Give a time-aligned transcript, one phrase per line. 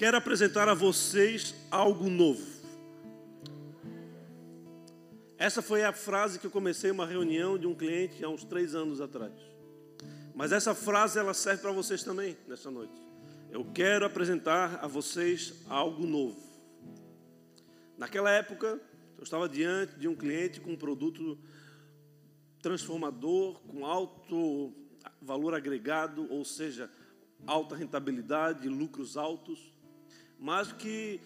[0.00, 2.42] quero apresentar a vocês algo novo.
[5.36, 8.74] Essa foi a frase que eu comecei uma reunião de um cliente há uns três
[8.74, 9.34] anos atrás.
[10.34, 12.94] Mas essa frase ela serve para vocês também nessa noite.
[13.50, 16.40] Eu quero apresentar a vocês algo novo.
[17.98, 18.80] Naquela época,
[19.18, 21.38] eu estava diante de um cliente com um produto
[22.62, 24.72] transformador, com alto
[25.20, 26.90] valor agregado, ou seja,
[27.46, 29.74] alta rentabilidade, lucros altos,
[30.40, 31.20] mas que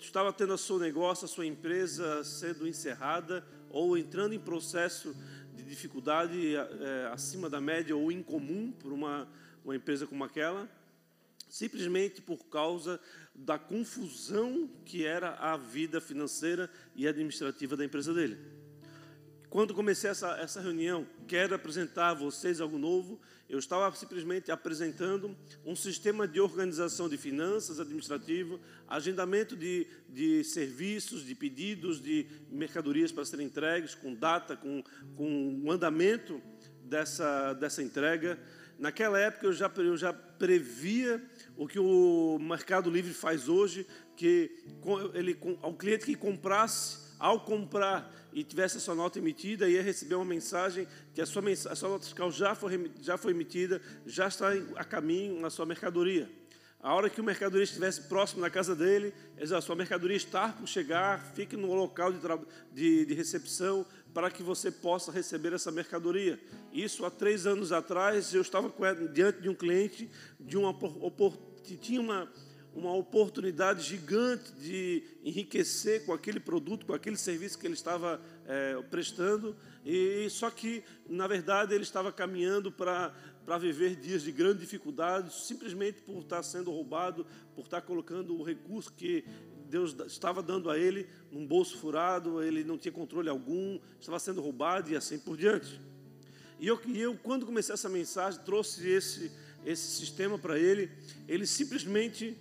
[0.00, 5.14] estava tendo o seu negócio, a sua empresa sendo encerrada ou entrando em processo
[5.54, 9.28] de dificuldade é, acima da média ou incomum por uma,
[9.64, 10.68] uma empresa como aquela,
[11.48, 13.00] simplesmente por causa
[13.32, 18.36] da confusão que era a vida financeira e administrativa da empresa dele.
[19.48, 23.20] Quando comecei essa, essa reunião, quero apresentar a vocês algo novo.
[23.50, 25.36] Eu estava simplesmente apresentando
[25.66, 33.10] um sistema de organização de finanças administrativo, agendamento de, de serviços, de pedidos, de mercadorias
[33.10, 34.84] para serem entregues, com data, com,
[35.16, 36.40] com o andamento
[36.84, 38.38] dessa, dessa entrega.
[38.78, 41.20] Naquela época eu já, eu já previa
[41.56, 43.84] o que o Mercado Livre faz hoje,
[44.16, 44.62] que
[45.12, 50.14] ele, ao cliente que comprasse, ao comprar e tivesse a sua nota emitida, ia receber
[50.14, 54.28] uma mensagem que a sua, a sua nota fiscal já foi, já foi emitida, já
[54.28, 56.30] está a caminho na sua mercadoria.
[56.82, 60.66] A hora que o mercadoria estivesse próximo da casa dele, a sua mercadoria está por
[60.66, 62.18] chegar, fique no local de,
[62.72, 66.40] de, de, recepção para que você possa receber essa mercadoria.
[66.72, 68.72] Isso há três anos atrás, eu estava
[69.12, 70.10] diante de um cliente
[70.40, 70.72] de uma
[71.76, 72.32] tinha uma,
[72.74, 78.80] uma oportunidade gigante de enriquecer com aquele produto, com aquele serviço que ele estava é,
[78.90, 84.60] prestando, e só que, na verdade, ele estava caminhando para, para viver dias de grande
[84.60, 89.24] dificuldade, simplesmente por estar sendo roubado, por estar colocando o recurso que
[89.68, 94.40] Deus estava dando a ele num bolso furado, ele não tinha controle algum, estava sendo
[94.40, 95.80] roubado e assim por diante.
[96.58, 99.30] E eu, e eu quando comecei essa mensagem, trouxe esse
[99.64, 100.90] esse sistema para ele,
[101.28, 102.36] ele simplesmente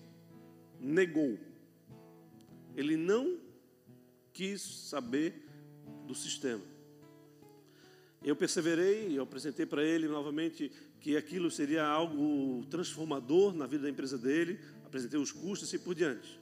[0.79, 1.37] negou.
[2.75, 3.39] Ele não
[4.31, 5.45] quis saber
[6.05, 6.63] do sistema.
[8.23, 13.89] Eu perseverei, eu apresentei para ele novamente que aquilo seria algo transformador na vida da
[13.89, 16.39] empresa dele, apresentei os custos e assim por diante.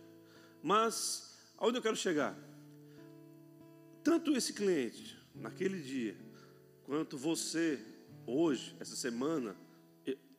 [0.63, 2.37] Mas, aonde eu quero chegar?
[4.03, 6.15] Tanto esse cliente, naquele dia,
[6.83, 7.79] quanto você,
[8.25, 9.55] hoje, essa semana,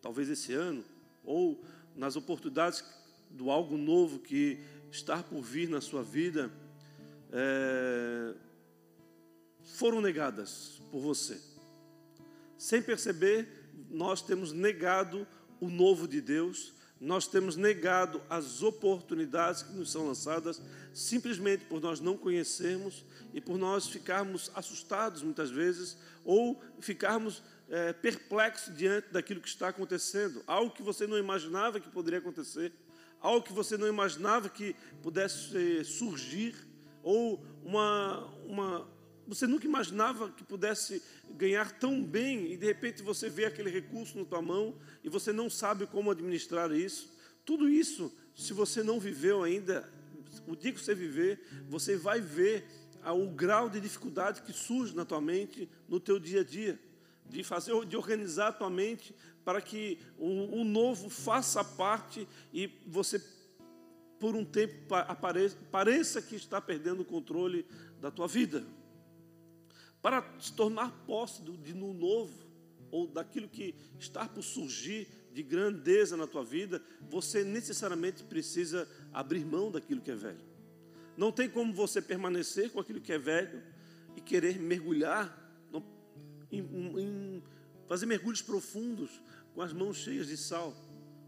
[0.01, 0.85] talvez esse ano,
[1.23, 1.63] ou
[1.95, 2.83] nas oportunidades
[3.31, 4.59] do algo novo que
[4.91, 6.51] está por vir na sua vida,
[7.33, 8.35] é,
[9.63, 11.41] foram negadas por você.
[12.57, 13.49] Sem perceber,
[13.91, 15.27] nós temos negado
[15.61, 20.61] o novo de Deus, nós temos negado as oportunidades que nos são lançadas,
[20.93, 27.93] simplesmente por nós não conhecermos e por nós ficarmos assustados muitas vezes, ou ficarmos é,
[27.93, 32.73] perplexo diante daquilo que está acontecendo, algo que você não imaginava que poderia acontecer,
[33.21, 36.55] algo que você não imaginava que pudesse surgir,
[37.03, 38.89] ou uma, uma
[39.27, 41.03] você nunca imaginava que pudesse
[41.37, 44.75] ganhar tão bem e de repente você vê aquele recurso na tua mão
[45.05, 47.13] e você não sabe como administrar isso.
[47.45, 49.87] Tudo isso, se você não viveu ainda,
[50.47, 52.67] o dia que você viver, você vai ver
[53.05, 56.79] o grau de dificuldade que surge na tua mente no teu dia a dia
[57.29, 62.71] de fazer, de organizar a tua mente para que o, o novo faça parte e
[62.87, 63.23] você,
[64.19, 67.67] por um tempo, apareça, pareça que está perdendo o controle
[68.01, 68.65] da tua vida.
[70.03, 72.49] Para se tornar posse de no novo,
[72.91, 79.45] ou daquilo que está por surgir de grandeza na tua vida, você necessariamente precisa abrir
[79.45, 80.41] mão daquilo que é velho.
[81.17, 83.63] Não tem como você permanecer com aquilo que é velho
[84.17, 85.48] e querer mergulhar
[86.51, 87.43] em, em
[87.89, 89.11] fazer mergulhos profundos
[89.55, 90.75] com as mãos cheias de sal.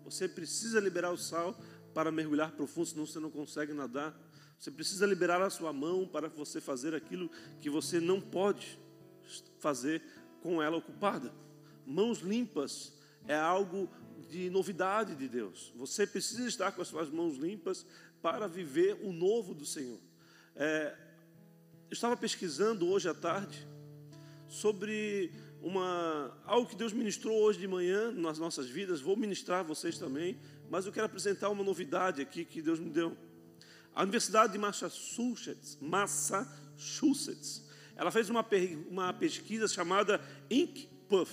[0.04, 1.58] Você precisa liberar o sal
[1.94, 4.18] para mergulhar profundo, senão você não consegue nadar.
[4.58, 7.30] Você precisa liberar a sua mão para você fazer aquilo
[7.60, 8.78] que você não pode
[9.58, 10.02] fazer
[10.42, 11.32] com ela ocupada.
[11.86, 12.92] Mãos limpas
[13.26, 13.88] é algo
[14.28, 15.72] de novidade de Deus.
[15.76, 17.86] Você precisa estar com as suas mãos limpas
[18.20, 19.98] para viver o novo do Senhor.
[20.54, 20.94] É,
[21.88, 23.66] eu estava pesquisando hoje à tarde
[24.50, 25.32] sobre
[25.62, 29.00] uma, algo que Deus ministrou hoje de manhã nas nossas vidas.
[29.00, 30.38] Vou ministrar a vocês também,
[30.68, 33.16] mas eu quero apresentar uma novidade aqui que Deus me deu.
[33.94, 38.46] A Universidade de Massachusetts, Massachusetts ela fez uma,
[38.90, 40.20] uma pesquisa chamada
[40.50, 41.32] Ink Puff.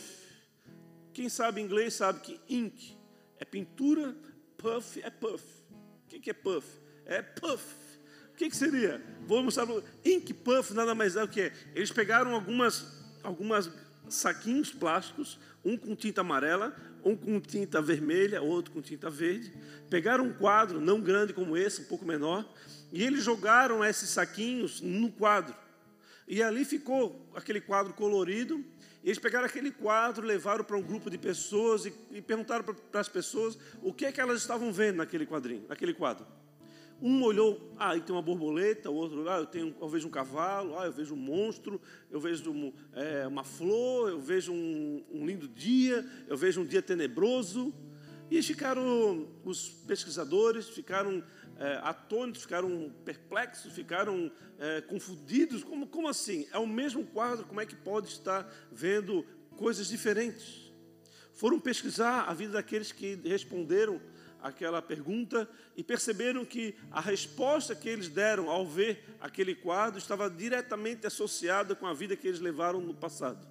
[1.14, 2.96] Quem sabe inglês sabe que ink
[3.40, 4.16] é pintura,
[4.58, 5.44] puff é puff.
[5.72, 6.68] O que é puff?
[7.06, 7.64] É puff.
[8.32, 9.02] O que seria?
[9.26, 9.66] Vou mostrar.
[10.06, 11.54] Ink puff nada mais é o que é.
[11.74, 12.97] Eles pegaram algumas,
[13.28, 13.70] algumas
[14.08, 19.54] saquinhos plásticos, um com tinta amarela, um com tinta vermelha, outro com tinta verde.
[19.90, 22.50] Pegaram um quadro não grande como esse, um pouco menor,
[22.92, 25.54] e eles jogaram esses saquinhos no quadro.
[26.26, 28.64] E ali ficou aquele quadro colorido.
[29.04, 33.00] E eles pegaram aquele quadro, levaram para um grupo de pessoas e, e perguntaram para
[33.00, 36.26] as pessoas o que é que elas estavam vendo naquele quadrinho, naquele quadro.
[37.00, 40.12] Um olhou, ah, aí tem uma borboleta, o outro, ah, eu, tenho, eu vejo um
[40.12, 41.80] cavalo, ah, eu vejo um monstro,
[42.10, 46.66] eu vejo um, é, uma flor, eu vejo um, um lindo dia, eu vejo um
[46.66, 47.74] dia tenebroso.
[48.30, 51.24] E ficaram, os pesquisadores ficaram
[51.58, 55.64] é, atônitos, ficaram perplexos, ficaram é, confundidos.
[55.64, 56.48] Como, como assim?
[56.52, 59.24] É o mesmo quadro, como é que pode estar vendo
[59.56, 60.72] coisas diferentes?
[61.34, 64.02] Foram pesquisar a vida daqueles que responderam
[64.48, 70.30] aquela pergunta e perceberam que a resposta que eles deram ao ver aquele quadro estava
[70.30, 73.48] diretamente associada com a vida que eles levaram no passado.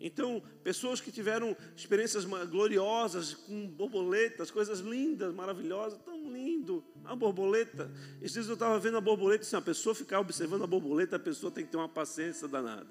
[0.00, 7.90] Então, pessoas que tiveram experiências gloriosas com borboletas, coisas lindas, maravilhosas, tão lindo, a borboleta.
[8.20, 11.18] Esses dias eu estava vendo a borboleta, se a pessoa ficar observando a borboleta, a
[11.18, 12.86] pessoa tem que ter uma paciência danada.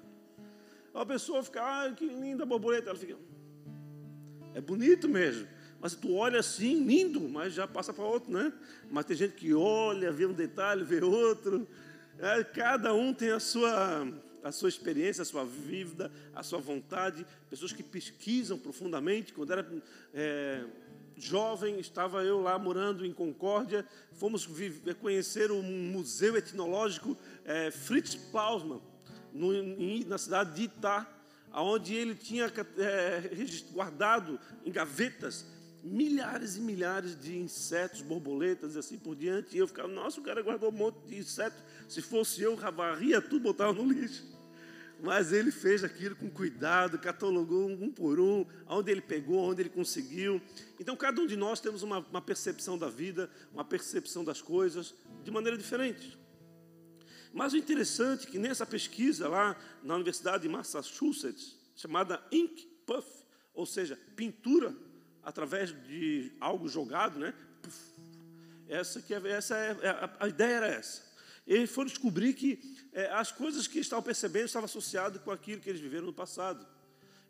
[0.92, 3.16] A pessoa fica, ah, que linda a borboleta, ela fica,
[4.54, 5.48] é bonito mesmo.
[5.80, 8.52] Mas tu olha assim, lindo, mas já passa para outro, né?
[8.90, 11.66] Mas tem gente que olha, vê um detalhe, vê outro.
[12.18, 14.08] É, cada um tem a sua,
[14.42, 17.24] a sua experiência, a sua vida, a sua vontade.
[17.48, 19.32] Pessoas que pesquisam profundamente.
[19.32, 19.82] Quando era
[20.12, 20.64] é,
[21.16, 23.86] jovem, estava eu lá morando em Concórdia.
[24.14, 28.80] Fomos viver, conhecer o Museu Etnológico é, Fritz Pausmann,
[29.32, 29.52] no,
[30.06, 31.06] na cidade de Itá,
[31.52, 32.46] onde ele tinha
[32.78, 33.30] é,
[33.72, 35.46] guardado em gavetas
[35.82, 39.56] milhares e milhares de insetos, borboletas e assim por diante.
[39.56, 41.56] E eu ficava, nossa, o cara guardou um monte de inseto.
[41.88, 44.24] Se fosse eu, varria tudo, botava no lixo.
[45.00, 49.68] Mas ele fez aquilo com cuidado, catalogou um por um, onde ele pegou, onde ele
[49.68, 50.42] conseguiu.
[50.80, 54.94] Então, cada um de nós temos uma, uma percepção da vida, uma percepção das coisas
[55.22, 56.18] de maneira diferente.
[57.32, 63.06] Mas o interessante é que nessa pesquisa lá na Universidade de Massachusetts, chamada Ink Puff,
[63.54, 64.74] ou seja, pintura
[65.28, 67.34] através de algo jogado, né?
[68.66, 71.02] Essa, que é, essa é, é, a, ideia era essa.
[71.46, 72.58] Eles foram descobrir que
[72.94, 76.66] é, as coisas que estavam percebendo estavam associadas com aquilo que eles viveram no passado.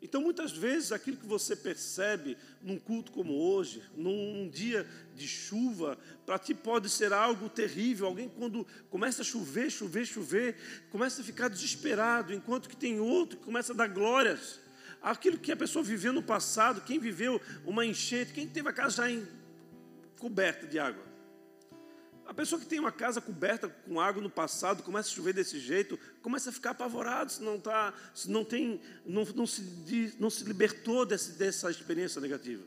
[0.01, 5.97] Então, muitas vezes, aquilo que você percebe num culto como hoje, num dia de chuva,
[6.25, 8.07] para ti pode ser algo terrível.
[8.07, 10.55] Alguém, quando começa a chover, chover, chover,
[10.89, 14.61] começa a ficar desesperado, enquanto que tem outro que começa a dar glórias
[15.01, 18.97] aquilo que a pessoa viveu no passado, quem viveu uma enchente, quem teve a casa
[18.97, 19.27] já em,
[20.19, 21.09] coberta de água.
[22.25, 25.59] A pessoa que tem uma casa coberta com água no passado, começa a chover desse
[25.59, 30.29] jeito, começa a ficar apavorado se não, tá, se não, tem, não, não, se, não
[30.29, 32.63] se libertou desse, dessa experiência negativa.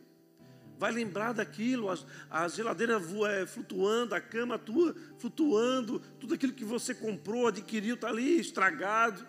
[0.76, 1.88] Vai lembrar daquilo,
[2.28, 3.00] a, geladeira
[3.30, 9.24] é, flutuando, a cama tua flutuando, tudo aquilo que você comprou, adquiriu, está ali estragado.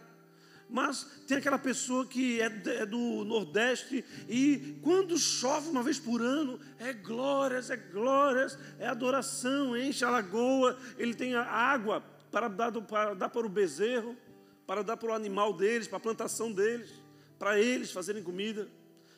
[0.70, 6.22] Mas tem aquela pessoa que é, é do Nordeste e quando chove uma vez por
[6.22, 12.72] ano, é glórias, é glórias, é adoração, enche a lagoa, ele tem água para dar,
[12.72, 14.18] para dar para o bezerro,
[14.66, 16.90] para dar para o animal deles, para a plantação deles,
[17.38, 18.68] para eles fazerem comida.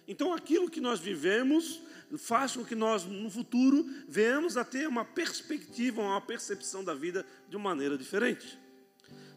[0.08, 1.81] Então aquilo que nós vivemos
[2.17, 7.25] faz com que nós, no futuro, venhamos a ter uma perspectiva, uma percepção da vida
[7.50, 8.60] de uma maneira diferente.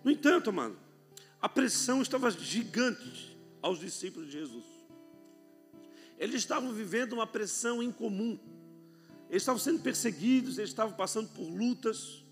[0.04, 0.78] No entanto, amado,
[1.40, 4.64] a pressão estava gigante aos discípulos de Jesus.
[6.18, 8.38] Eles estavam vivendo uma pressão incomum.
[9.30, 12.24] Eles estavam sendo perseguidos, eles estavam passando por lutas.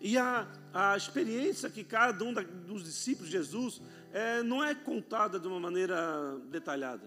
[0.00, 3.80] E a, a experiência que cada um da, dos discípulos de Jesus
[4.12, 7.04] é, não é contada de uma maneira detalhada.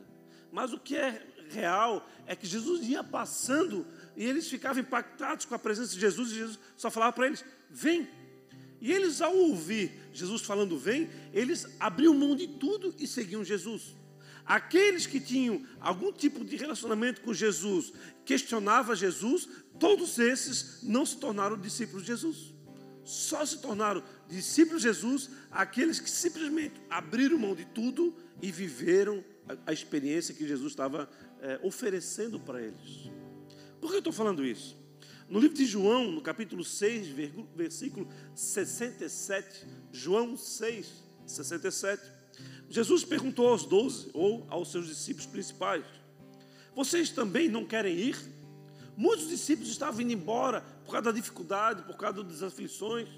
[0.52, 3.86] Mas o que é real é que Jesus ia passando
[4.16, 7.44] e eles ficavam impactados com a presença de Jesus e Jesus só falava para eles:
[7.70, 8.08] vem,
[8.86, 13.96] e eles, ao ouvir Jesus falando vem, eles abriam mão de tudo e seguiam Jesus.
[14.46, 17.92] Aqueles que tinham algum tipo de relacionamento com Jesus,
[18.24, 19.50] questionava Jesus,
[19.80, 22.54] todos esses não se tornaram discípulos de Jesus.
[23.04, 29.26] Só se tornaram discípulos de Jesus aqueles que simplesmente abriram mão de tudo e viveram
[29.66, 31.10] a, experiência que Jesus estava
[31.42, 33.10] é, oferecendo para eles.
[33.82, 34.78] Por que eu estou falando isso?
[35.28, 37.08] No livro de João, no capítulo 6,
[37.56, 40.88] versículo 67, João 6,
[41.26, 42.04] 67,
[42.70, 45.84] Jesus perguntou aos doze, ou aos seus discípulos principais:
[46.76, 48.18] Vocês também não querem ir?
[48.96, 53.10] Muitos discípulos estavam indo embora por causa da dificuldade, por causa das aflições,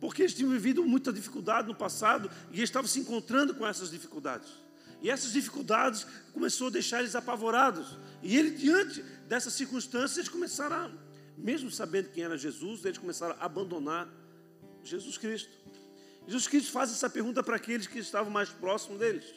[0.00, 4.48] porque eles tinham vivido muita dificuldade no passado e estavam se encontrando com essas dificuldades.
[5.02, 7.98] E essas dificuldades começou a deixar eles apavorados.
[8.22, 10.90] E ele, diante dessas circunstâncias, começaram, a,
[11.36, 14.08] mesmo sabendo quem era Jesus, eles começaram a abandonar
[14.82, 15.50] Jesus Cristo.
[16.26, 19.34] Jesus Cristo faz essa pergunta para aqueles que estavam mais próximos deles: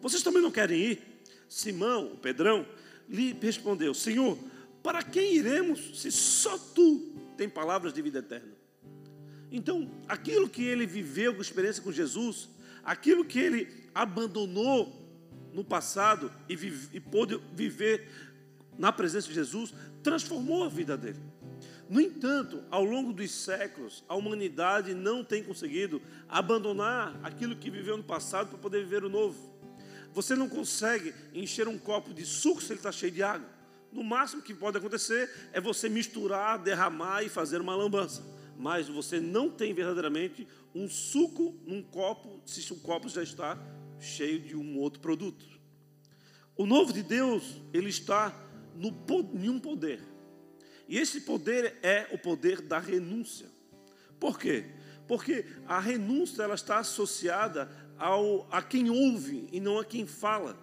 [0.00, 1.22] Vocês também não querem ir?
[1.48, 2.66] Simão, Pedrão,
[3.08, 4.38] lhe respondeu: Senhor,
[4.82, 8.52] para quem iremos se só tu tem palavras de vida eterna?
[9.50, 12.48] Então, aquilo que ele viveu com experiência com Jesus,
[12.82, 15.00] aquilo que ele abandonou
[15.52, 18.08] no passado e, vive, e pôde viver
[18.78, 21.20] na presença de Jesus, transformou a vida dele.
[21.88, 27.96] No entanto, ao longo dos séculos, a humanidade não tem conseguido abandonar aquilo que viveu
[27.96, 29.52] no passado para poder viver o novo.
[30.12, 33.48] Você não consegue encher um copo de suco se ele está cheio de água.
[33.90, 38.22] No máximo que pode acontecer é você misturar, derramar e fazer uma lambança.
[38.56, 43.58] Mas você não tem verdadeiramente um suco num copo se o copo já está
[43.98, 45.46] cheio de um outro produto.
[46.56, 48.34] O novo de Deus, ele está
[48.74, 48.88] no,
[49.34, 50.11] em um poder.
[50.88, 53.46] E esse poder é o poder da renúncia.
[54.18, 54.64] Por quê?
[55.06, 60.56] Porque a renúncia ela está associada ao, a quem ouve e não a quem fala.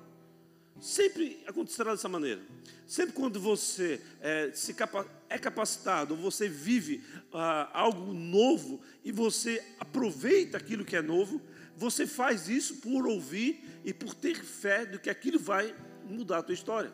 [0.79, 2.41] Sempre acontecerá dessa maneira.
[2.85, 9.63] Sempre quando você é, se capa é capacitado, você vive ah, algo novo e você
[9.79, 11.39] aproveita aquilo que é novo,
[11.75, 16.43] você faz isso por ouvir e por ter fé de que aquilo vai mudar a
[16.43, 16.91] tua história.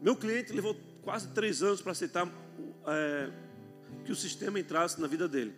[0.00, 2.26] Meu cliente levou quase três anos para aceitar
[2.86, 3.30] é,
[4.04, 5.54] que o sistema entrasse na vida dele.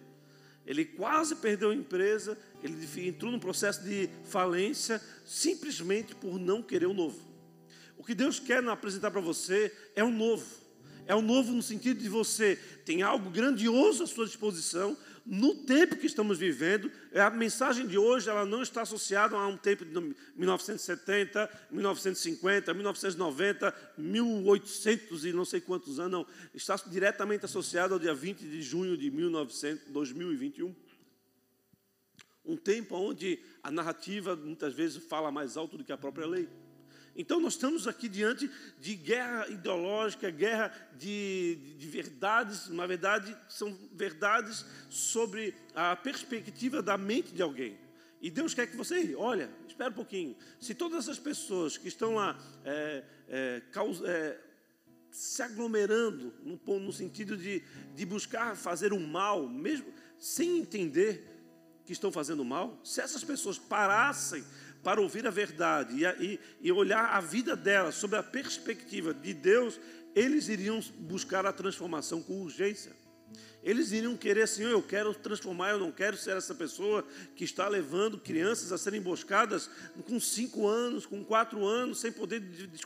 [0.67, 6.87] Ele quase perdeu a empresa, ele entrou num processo de falência simplesmente por não querer
[6.87, 7.21] o novo.
[7.97, 10.45] O que Deus quer apresentar para você é o novo.
[11.07, 15.97] É o novo no sentido de você tem algo grandioso à sua disposição, no tempo
[15.97, 19.85] que estamos vivendo, é, a mensagem de hoje ela não está associada a um tempo
[19.85, 19.93] de
[20.37, 26.27] 1970, 1950, 1990, 1800 e não sei quantos anos, não.
[26.55, 30.73] Está diretamente associada ao dia 20 de junho de 1900, 2021.
[32.45, 36.49] Um tempo onde a narrativa muitas vezes fala mais alto do que a própria lei.
[37.17, 43.35] Então, nós estamos aqui diante de guerra ideológica, guerra de, de, de, verdades, na verdade,
[43.49, 47.79] são verdades sobre a perspectiva da mente de alguém.
[48.21, 50.37] E Deus quer que você, olha, espera um pouquinho.
[50.61, 53.63] Se todas essas pessoas que estão lá é, é,
[54.05, 54.39] é,
[55.11, 57.63] se aglomerando, no, no sentido de,
[57.95, 59.87] de buscar fazer o mal, mesmo
[60.19, 61.33] sem entender
[61.87, 64.45] que estão fazendo mal, se essas pessoas parassem
[64.87, 69.35] para ouvir a verdade e, e, e olhar a vida dela sob a perspectiva de
[69.35, 69.81] Deus,
[70.15, 72.93] eles iriam buscar a transformação com urgência.
[73.67, 77.05] Eles iriam querer, Senhor, eu quero transformar, eu não quero ser essa pessoa
[77.35, 79.69] que está levando crianças a serem emboscadas
[80.07, 82.81] com cinco anos, com quatro anos, sem poder de, de,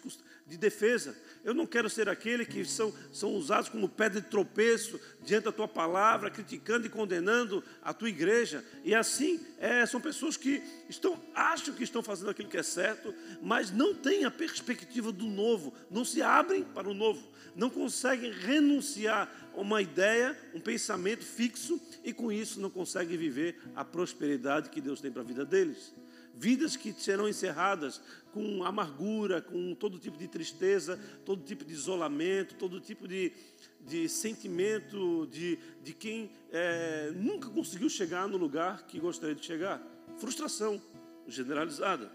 [0.47, 1.15] de defesa.
[1.45, 5.53] Eu não quero ser aquele que são, são usados como pedra de tropeço diante da
[5.53, 8.65] tua palavra, criticando e condenando a tua igreja.
[8.83, 13.15] E assim, é, são pessoas que estão, acham que estão fazendo aquilo que é certo,
[13.43, 18.33] mas não têm a perspectiva do novo, não se abrem para o novo, não conseguem
[18.33, 24.71] renunciar a uma ideia, um pensamento fixo e com isso não conseguem viver a prosperidade
[24.71, 25.92] que Deus tem para a vida deles
[26.40, 28.00] vidas que serão encerradas
[28.33, 33.33] com amargura, com todo tipo de tristeza, todo tipo de isolamento, todo tipo de,
[33.80, 39.83] de sentimento de, de quem é, nunca conseguiu chegar no lugar que gostaria de chegar.
[40.16, 40.80] Frustração
[41.26, 42.11] generalizada.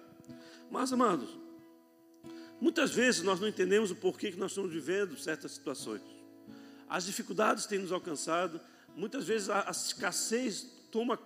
[0.72, 1.38] Mas, amados,
[2.60, 6.02] muitas vezes nós não entendemos o porquê que nós estamos vivendo certas situações.
[6.88, 8.60] As dificuldades têm nos alcançado,
[8.96, 11.20] muitas vezes a, a escassez toma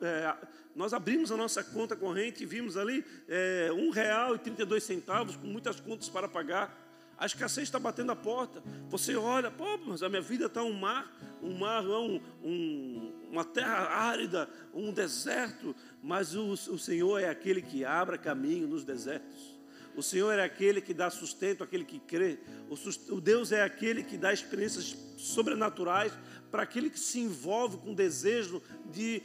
[0.00, 0.34] é,
[0.74, 5.36] nós abrimos a nossa conta corrente e vimos ali é, um real e 32 centavos
[5.36, 6.82] com muitas contas para pagar.
[7.16, 8.60] A escassez está batendo a porta.
[8.88, 11.08] Você olha, pô, mas a minha vida está um mar,
[11.40, 15.76] um mar, um, um, uma terra árida, um deserto.
[16.02, 19.53] Mas o, o Senhor é aquele que abre caminho nos desertos.
[19.96, 22.38] O Senhor é aquele que dá sustento àquele que crê.
[22.68, 26.12] O, o Deus é aquele que dá experiências sobrenaturais
[26.50, 29.22] para aquele que se envolve com desejo de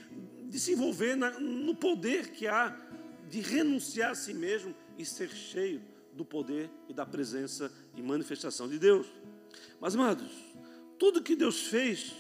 [0.50, 2.76] de se envolver na, no poder que há
[3.30, 5.82] de renunciar a si mesmo e ser cheio
[6.14, 9.06] do poder e da presença e manifestação de Deus.
[9.80, 10.32] Mas, amados,
[10.98, 12.16] tudo que Deus fez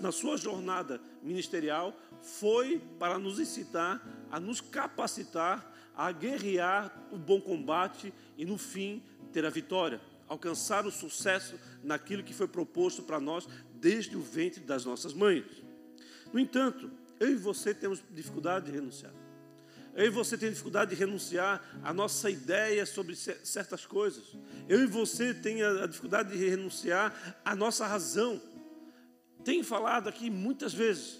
[0.00, 7.40] na sua jornada ministerial foi para nos incitar a nos capacitar a guerrear o bom
[7.40, 10.00] combate e, no fim, ter a vitória.
[10.28, 15.44] alcançar o sucesso naquilo que foi proposto para nós desde o ventre das nossas mães.
[16.32, 19.12] No entanto, eu e você temos dificuldade de renunciar.
[19.92, 24.36] Eu e você temos dificuldade de renunciar à nossa ideia sobre certas coisas.
[24.68, 28.40] Eu e você temos a dificuldade de renunciar à nossa razão.
[29.44, 31.18] Tenho falado aqui muitas vezes.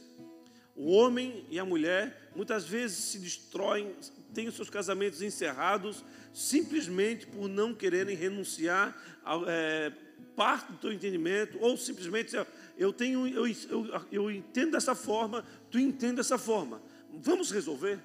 [0.76, 3.92] O homem e a mulher muitas vezes se destroem,
[4.30, 9.92] têm os seus casamentos encerrados simplesmente por não quererem renunciar a é,
[10.36, 12.34] parte do teu entendimento, ou simplesmente
[12.78, 16.80] eu tenho, eu, eu, eu entendo dessa forma, tu entende dessa forma.
[17.12, 17.98] Vamos resolver.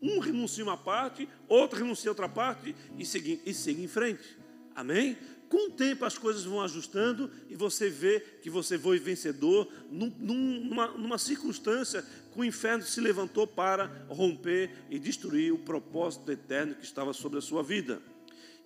[0.00, 4.36] Um renuncia uma parte, outro renuncia outra parte e segue, e segue em frente.
[4.74, 5.16] Amém?
[5.54, 10.12] Com o tempo as coisas vão ajustando e você vê que você foi vencedor num,
[10.18, 16.74] numa, numa circunstância que o inferno se levantou para romper e destruir o propósito eterno
[16.74, 18.02] que estava sobre a sua vida.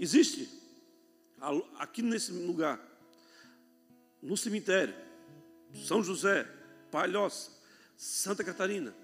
[0.01, 0.49] Existe
[1.79, 2.81] aqui nesse lugar,
[4.23, 4.95] no cemitério,
[5.85, 6.51] São José,
[6.91, 7.51] Palhoça,
[7.99, 8.95] Santa Catarina,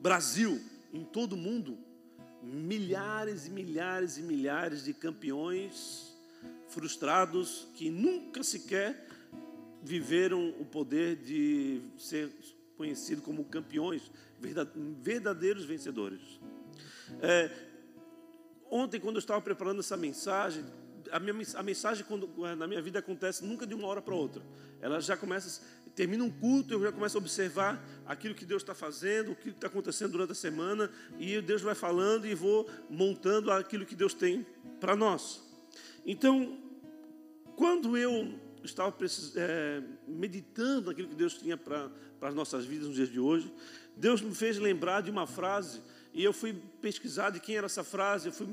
[0.00, 1.76] Brasil, em todo o mundo,
[2.40, 6.13] milhares e milhares e milhares de campeões
[6.68, 9.06] frustrados que nunca sequer
[9.82, 12.30] viveram o poder de ser
[12.76, 14.10] conhecido como campeões,
[15.00, 16.40] verdadeiros vencedores.
[17.20, 17.50] É,
[18.70, 20.64] ontem, quando eu estava preparando essa mensagem,
[21.10, 24.42] a, minha, a mensagem quando, na minha vida acontece nunca de uma hora para outra.
[24.80, 25.62] Ela já começa,
[25.94, 29.50] termina um culto, eu já começo a observar aquilo que Deus está fazendo, o que
[29.50, 34.14] está acontecendo durante a semana, e Deus vai falando e vou montando aquilo que Deus
[34.14, 34.46] tem
[34.80, 35.43] para nós.
[36.04, 36.58] Então,
[37.56, 38.94] quando eu estava
[39.36, 43.52] é, meditando aquilo que Deus tinha para as nossas vidas nos dias de hoje,
[43.96, 45.80] Deus me fez lembrar de uma frase
[46.12, 48.46] e eu fui pesquisar de quem era essa frase, eu fui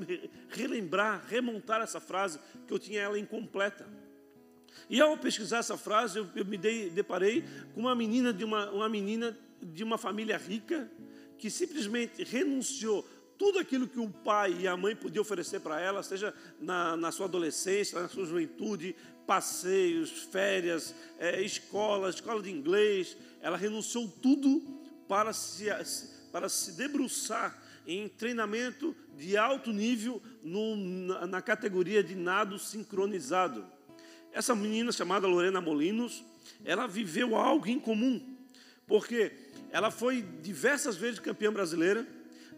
[0.48, 3.86] relembrar, remontar essa frase, que eu tinha ela incompleta.
[4.88, 8.70] E ao pesquisar essa frase, eu, eu me dei, deparei com uma menina de uma,
[8.70, 10.90] uma menina de uma família rica
[11.38, 13.06] que simplesmente renunciou
[13.38, 17.10] tudo aquilo que o pai e a mãe podiam oferecer para ela, seja na, na,
[17.10, 18.94] sua adolescência, na sua juventude,
[19.26, 24.60] passeios, férias, é, escola, escola de inglês, ela renunciou tudo
[25.08, 25.66] para se,
[26.30, 33.64] para se debruçar em treinamento de alto nível no, na, na categoria de nado sincronizado.
[34.32, 36.24] Essa menina chamada Lorena Molinos,
[36.64, 38.36] ela viveu algo em comum,
[38.86, 39.32] porque
[39.70, 42.06] ela foi diversas vezes campeã brasileira,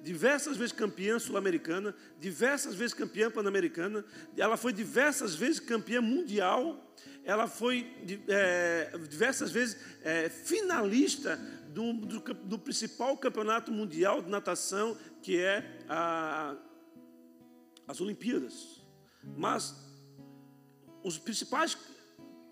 [0.04, 4.04] diversas vezes campeã sul-americana, diversas vezes campeã pan-americana,
[4.36, 7.90] ela foi diversas vezes campeã mundial, ela foi
[8.28, 11.36] é, diversas vezes é, finalista
[11.68, 16.54] do, do, do, principal campeonato mundial de natação, que é a,
[17.88, 18.84] as Olimpíadas.
[19.38, 19.74] Mas
[21.02, 21.78] os principais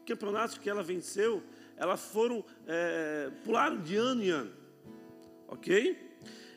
[0.06, 1.42] campeonatos que ela venceu,
[1.76, 4.52] elas foram é, pularam de ano em ano,
[5.48, 6.11] ok?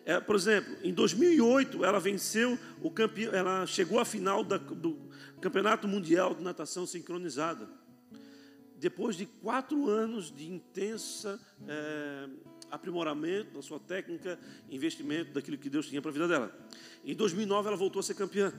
[0.06, 5.10] É, por exemplo, em 2008 ela venceu o campeão, ela chegou à final da, do
[5.42, 7.68] campeonato mundial de natação sincronizada.
[8.78, 12.30] Depois de quatro anos de intensa é,
[12.70, 14.38] aprimoramento na sua técnica,
[14.70, 16.56] investimento daquilo que Deus tinha para a vida dela.
[17.04, 18.54] Em 2009 ela voltou a ser campeã.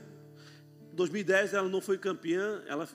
[0.91, 2.89] Em 2010 ela não foi campeã, ela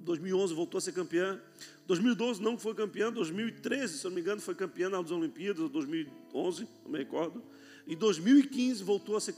[0.00, 1.40] 2011 voltou a ser campeã.
[1.86, 6.90] 2012 não foi campeã, 2013, se não me engano, foi campeã nas Olimpíadas, 2011, não
[6.90, 7.42] me recordo.
[7.88, 9.34] Em 2015 voltou a ser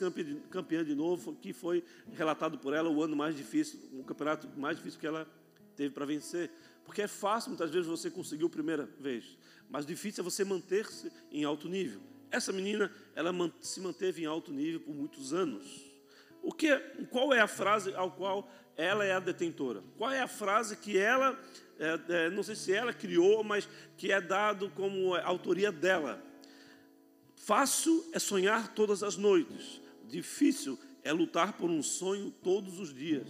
[0.51, 4.77] campeã de novo, que foi relatado por ela o ano mais difícil, o campeonato mais
[4.77, 5.25] difícil que ela
[5.77, 6.51] teve para vencer.
[6.85, 11.13] Porque é fácil muitas vezes você conseguir a primeira vez, mas difícil é você manter-se
[11.31, 12.01] em alto nível.
[12.29, 15.89] Essa menina, ela se manteve em alto nível por muitos anos.
[16.43, 16.77] O que,
[17.09, 19.81] qual é a frase ao qual ela é a detentora?
[19.97, 21.39] Qual é a frase que ela,
[21.79, 26.30] é, é, não sei se ela criou, mas que é dado como autoria dela?
[27.43, 33.27] Fácil é sonhar todas as noites, difícil é lutar por um sonho todos os dias.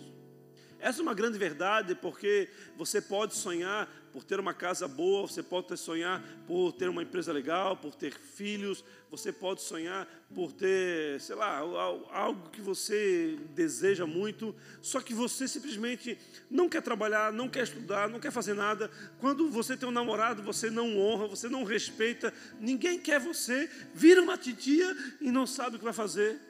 [0.81, 5.43] Essa é uma grande verdade, porque você pode sonhar por ter uma casa boa, você
[5.43, 11.21] pode sonhar por ter uma empresa legal, por ter filhos, você pode sonhar por ter,
[11.21, 16.19] sei lá, algo que você deseja muito, só que você simplesmente
[16.51, 18.91] não quer trabalhar, não quer estudar, não quer fazer nada.
[19.19, 24.23] Quando você tem um namorado, você não honra, você não respeita, ninguém quer você, vira
[24.23, 26.41] uma titia e não sabe o que vai fazer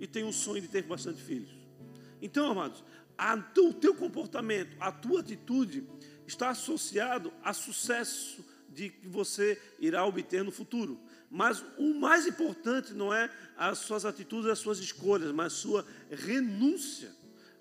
[0.00, 1.50] e tem um sonho de ter bastante filhos.
[2.20, 2.82] Então, amados,
[3.56, 5.86] o teu comportamento, a tua atitude
[6.26, 11.00] está associado a sucesso de que você irá obter no futuro.
[11.30, 15.86] Mas o mais importante não é as suas atitudes, as suas escolhas, mas a sua
[16.10, 17.12] renúncia.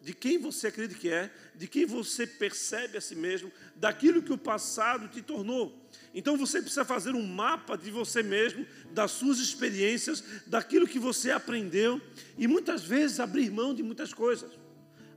[0.01, 4.33] de quem você acredita que é, de quem você percebe a si mesmo, daquilo que
[4.33, 5.81] o passado te tornou.
[6.13, 11.31] Então você precisa fazer um mapa de você mesmo, das suas experiências, daquilo que você
[11.31, 12.01] aprendeu
[12.37, 14.51] e muitas vezes abrir mão de muitas coisas.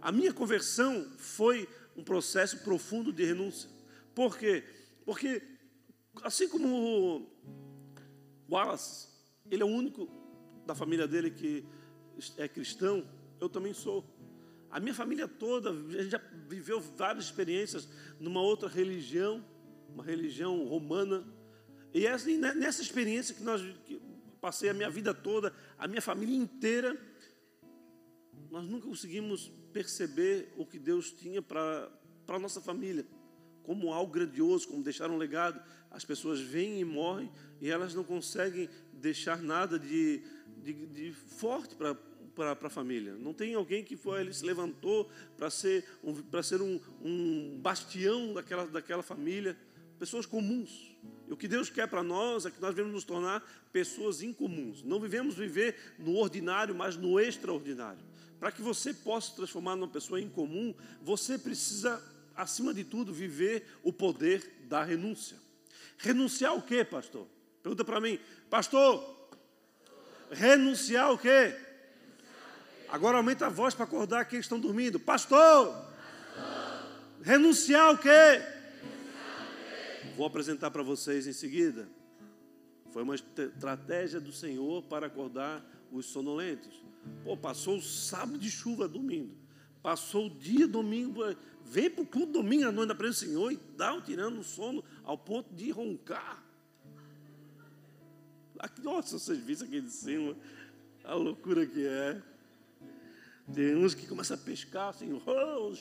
[0.07, 3.69] A minha conversão foi um processo profundo de renúncia.
[4.15, 4.63] Por quê?
[5.05, 5.43] Porque
[6.23, 7.29] assim como
[8.49, 9.09] Wallace,
[9.51, 10.09] ele é o único
[10.65, 11.67] da família dele que
[12.37, 13.05] é cristão,
[13.41, 14.09] eu também sou.
[14.71, 17.89] A minha família toda, a gente já viveu várias experiências
[18.21, 19.45] numa outra religião,
[19.89, 21.25] uma religião romana.
[21.93, 24.01] E assim, nessa experiência que nós que
[24.41, 26.97] passei a minha vida toda, a minha família inteira,
[28.53, 31.91] nós nunca conseguimos perceber o que Deus tinha para
[32.29, 33.07] a nossa família,
[33.63, 35.61] como algo grandioso, como deixar um legado.
[35.91, 40.23] As pessoas vêm e morrem e elas não conseguem deixar nada de,
[40.63, 41.95] de, de forte para
[42.35, 43.15] para a família.
[43.15, 48.35] Não tem alguém que foi, ele se levantou para ser, um, ser um, um bastião
[48.35, 49.57] daquela, daquela família.
[49.99, 50.95] Pessoas comuns.
[51.27, 54.83] E o que Deus quer para nós é que nós devemos nos tornar pessoas incomuns.
[54.83, 58.05] Não vivemos viver no ordinário, mas no extraordinário.
[58.39, 62.03] Para que você possa se transformar numa pessoa incomum, você precisa,
[62.35, 65.37] acima de tudo, viver o poder da renúncia.
[65.99, 67.27] Renunciar o quê, pastor?
[67.63, 68.19] Pergunta para mim,
[68.51, 69.31] pastor,
[70.31, 71.57] renunciar o quê?
[72.89, 75.01] Agora aumenta a voz para acordar aqueles que estão dormindo.
[75.01, 75.67] Pastor!
[75.67, 76.87] Pastor.
[77.23, 78.09] Renunciar o quê?
[78.09, 80.09] Renunciar o quê?
[80.17, 81.89] Vou apresentar para vocês em seguida.
[82.93, 86.86] Foi uma estratégia do Senhor para acordar os sonolentos.
[87.25, 89.35] Pô, passou o sábado de chuva dormindo.
[89.83, 91.23] Passou o dia domingo,
[91.65, 94.41] vem para o culto domingo à noite da presença do Senhor e dá um tirando
[94.41, 96.43] o sono ao ponto de roncar.
[98.59, 100.37] Aqui, nossa, vocês viram aqui de cima,
[101.05, 102.21] a loucura que é.
[103.55, 105.73] Tem uns que começam a pescar assim, oh,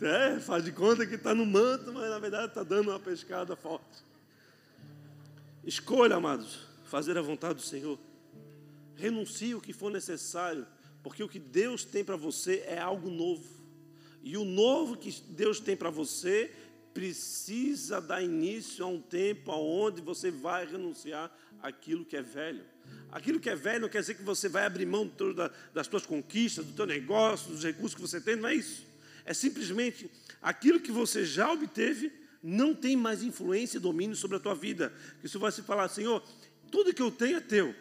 [0.00, 3.56] é, faz de conta que está no manto, mas na verdade está dando uma pescada
[3.56, 4.04] forte.
[5.64, 7.98] Escolha, amados, fazer a vontade do Senhor.
[8.96, 10.66] Renuncie o que for necessário,
[11.02, 13.46] porque o que Deus tem para você é algo novo.
[14.22, 16.50] E o novo que Deus tem para você
[16.92, 22.64] precisa dar início a um tempo onde você vai renunciar aquilo que é velho.
[23.12, 25.10] Aquilo que é velho não quer dizer que você vai abrir mão
[25.72, 28.84] das suas conquistas, do teu negócio, dos recursos que você tem, não é isso.
[29.24, 30.10] É simplesmente
[30.42, 34.92] aquilo que você já obteve não tem mais influência e domínio sobre a tua vida.
[35.20, 36.22] Que você se falar, Senhor,
[36.70, 37.74] tudo que eu tenho é teu.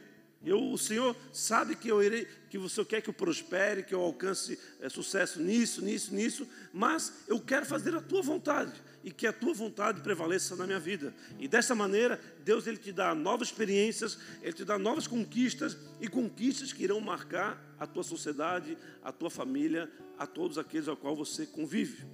[0.45, 3.99] Eu, o Senhor sabe que eu irei, que você quer que eu prospere, que eu
[3.99, 8.71] alcance é, sucesso nisso, nisso, nisso, mas eu quero fazer a tua vontade
[9.03, 11.13] e que a tua vontade prevaleça na minha vida.
[11.39, 16.07] E dessa maneira, Deus ele te dá novas experiências, ele te dá novas conquistas e
[16.07, 21.15] conquistas que irão marcar a tua sociedade, a tua família, a todos aqueles ao qual
[21.15, 22.05] você convive.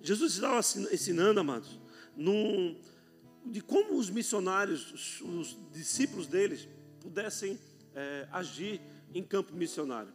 [0.00, 0.58] Jesus estava
[0.92, 1.78] ensinando, amados,
[2.16, 2.76] num,
[3.44, 6.68] de como os missionários, os, os discípulos deles,
[7.00, 7.58] pudessem
[7.94, 8.80] é, agir
[9.14, 10.12] em campo missionário.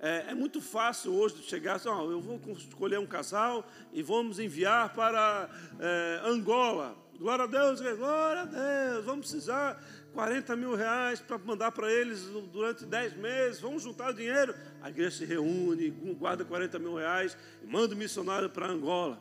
[0.00, 4.94] É, é, muito fácil hoje chegar oh, eu vou escolher um casal e vamos enviar
[4.94, 6.96] para é, Angola.
[7.18, 12.22] Glória a Deus, glória a Deus, vamos precisar 40 mil reais para mandar para eles
[12.52, 14.54] durante 10 meses, vamos juntar dinheiro.
[14.80, 19.20] A igreja se reúne, guarda 40 mil reais e manda o missionário para Angola.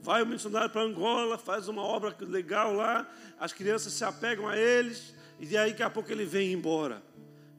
[0.00, 3.08] Vai o missionário para Angola, faz uma obra legal lá,
[3.38, 7.02] as crianças se apegam a eles, e daí daqui a pouco ele vem embora.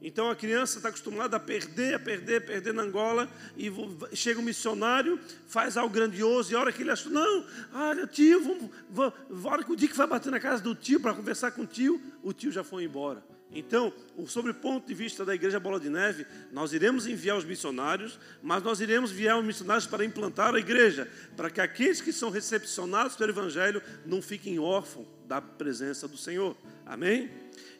[0.02, 3.70] Então a criança está acostumada a perder, a perder, a perder na Angola, e
[4.14, 8.42] chega um missionário, faz algo grandioso, e a hora que ele acha, não, olha, tio,
[8.42, 11.50] vamos, vamos, hora que o dia que vai bater na casa do tio para conversar
[11.50, 13.22] com o tio, o tio já foi embora.
[13.52, 13.92] Então,
[14.26, 18.18] sobre o ponto de vista da Igreja Bola de Neve, nós iremos enviar os missionários,
[18.42, 22.30] mas nós iremos enviar os missionários para implantar a igreja, para que aqueles que são
[22.30, 26.56] recepcionados pelo Evangelho não fiquem órfãos da presença do Senhor.
[26.86, 27.28] Amém?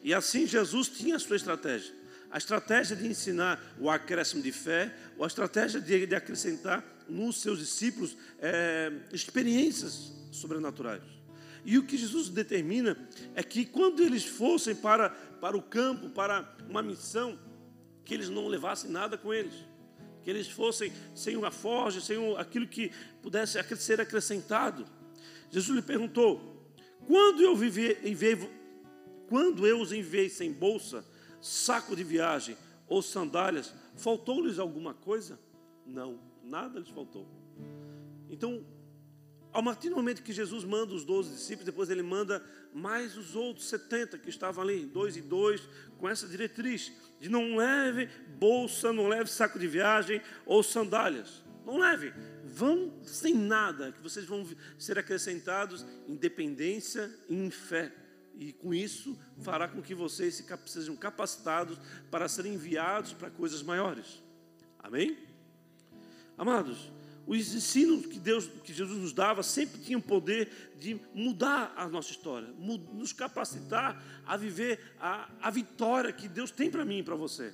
[0.03, 4.93] E assim Jesus tinha a sua estratégia a estratégia de ensinar o acréscimo de fé,
[5.17, 11.03] ou a estratégia de, acrescentar nos seus discípulos é, experiências sobrenaturais.
[11.63, 12.97] E o que Jesus determina
[13.35, 15.09] é que quando eles fossem para,
[15.41, 17.37] para o campo, para uma missão,
[18.05, 19.53] que eles não levassem nada com eles,
[20.21, 22.91] que eles fossem sem uma forja, sem aquilo que
[23.23, 24.85] pudesse ser acrescentado.
[25.49, 26.63] Jesus lhe perguntou:
[27.07, 28.37] quando eu viver, enviei,
[29.27, 31.03] quando eu os enviei sem bolsa,
[31.41, 32.55] saco de viagem
[32.87, 35.39] ou sandálias, faltou-lhes alguma coisa?
[35.85, 37.27] Não, nada lhes faltou.
[38.29, 38.63] Então,
[39.53, 42.41] Ao partir do momento que Jesus manda os 12 discípulos, depois ele manda
[42.73, 47.57] mais os outros 70 que estavam ali, dois e dois, com essa diretriz de não
[47.57, 48.07] leve
[48.39, 51.43] bolsa, não leve saco de viagem ou sandálias.
[51.65, 52.13] Não leve.
[52.45, 54.47] Vão sem nada, que vocês vão
[54.79, 57.91] ser acrescentados em dependência e em fé.
[58.35, 61.77] E com isso fará com que vocês sejam capacitados
[62.09, 64.23] para serem enviados para coisas maiores.
[64.79, 65.17] Amém?
[66.37, 66.91] Amados,
[67.25, 71.87] os ensinos que Deus, que Jesus nos dava, sempre tinham o poder de mudar a
[71.87, 72.47] nossa história,
[72.93, 77.53] nos capacitar a viver a, a vitória que Deus tem para mim e para você.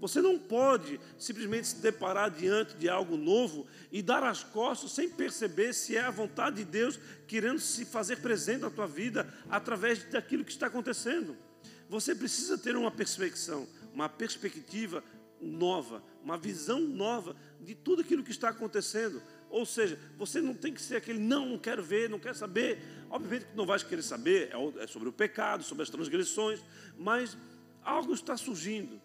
[0.00, 5.10] Você não pode simplesmente se deparar diante de algo novo e dar as costas sem
[5.10, 10.02] perceber se é a vontade de Deus querendo se fazer presente na tua vida através
[10.04, 11.36] daquilo que está acontecendo.
[11.88, 15.04] Você precisa ter uma perspectiva, uma perspectiva
[15.40, 19.22] nova, uma visão nova de tudo aquilo que está acontecendo.
[19.48, 22.78] Ou seja, você não tem que ser aquele, não, não quero ver, não quero saber.
[23.08, 26.60] Obviamente que não vais querer saber, é, é sobre o pecado, sobre as transgressões,
[26.96, 27.36] mas
[27.82, 29.00] algo está surgindo.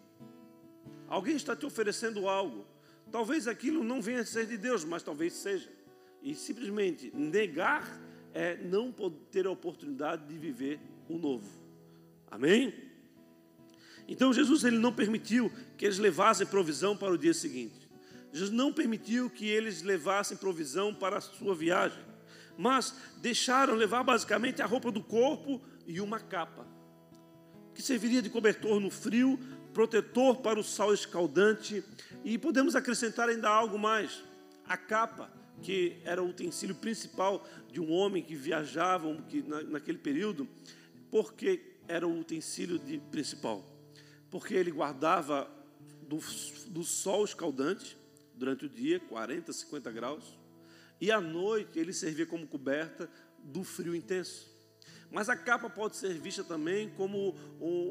[1.08, 2.66] Alguém está te oferecendo algo.
[3.10, 5.70] Talvez aquilo não venha a ser de Deus, mas talvez seja.
[6.22, 8.00] E simplesmente negar
[8.34, 8.92] é não
[9.30, 11.48] ter a oportunidade de viver o novo.
[12.30, 12.85] Amém?
[14.08, 17.86] Então Jesus ele não permitiu que eles levassem provisão para o dia seguinte.
[18.32, 22.02] Jesus não permitiu que eles levassem provisão para a sua viagem,
[22.56, 26.66] mas deixaram levar basicamente a roupa do corpo e uma capa,
[27.74, 29.38] que serviria de cobertor no frio,
[29.72, 31.82] protetor para o sol escaldante,
[32.24, 34.22] e podemos acrescentar ainda algo mais:
[34.66, 35.30] a capa,
[35.62, 39.16] que era o utensílio principal de um homem que viajava
[39.68, 40.46] naquele período,
[41.10, 43.75] porque era o utensílio de, principal
[44.38, 45.50] porque ele guardava
[46.02, 46.18] do,
[46.66, 47.96] do sol escaldante
[48.34, 50.38] durante o dia, 40, 50 graus,
[51.00, 54.46] e à noite ele servia como coberta do frio intenso.
[55.10, 57.34] Mas a capa pode ser vista também como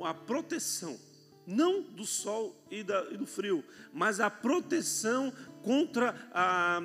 [0.05, 0.99] a proteção,
[1.47, 6.79] não do sol e, do frio, mas a proteção contra a,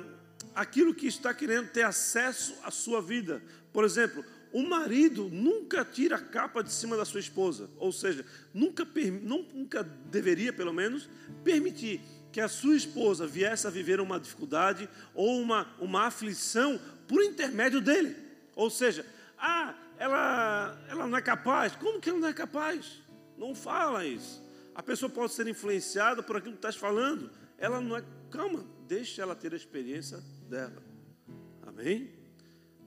[0.55, 3.43] aquilo que está querendo ter acesso à sua vida.
[3.71, 8.25] Por exemplo, o marido nunca tira a capa de cima da sua esposa, ou seja,
[8.53, 8.85] nunca,
[9.21, 11.09] nunca deveria, pelo menos,
[11.43, 17.21] permitir que a sua esposa viesse a viver uma dificuldade ou uma, uma aflição por
[17.23, 18.15] intermédio dele.
[18.55, 19.05] Ou seja,
[19.37, 21.75] ah, ela, ela não é capaz.
[21.75, 23.01] Como que ela não é capaz?
[23.37, 24.41] Não fala isso.
[24.73, 27.29] A pessoa pode ser influenciada por aquilo que estás falando.
[27.57, 28.03] Ela não é.
[28.29, 30.17] Calma, deixa ela ter a experiência
[30.49, 30.81] dela.
[31.67, 32.20] Amém?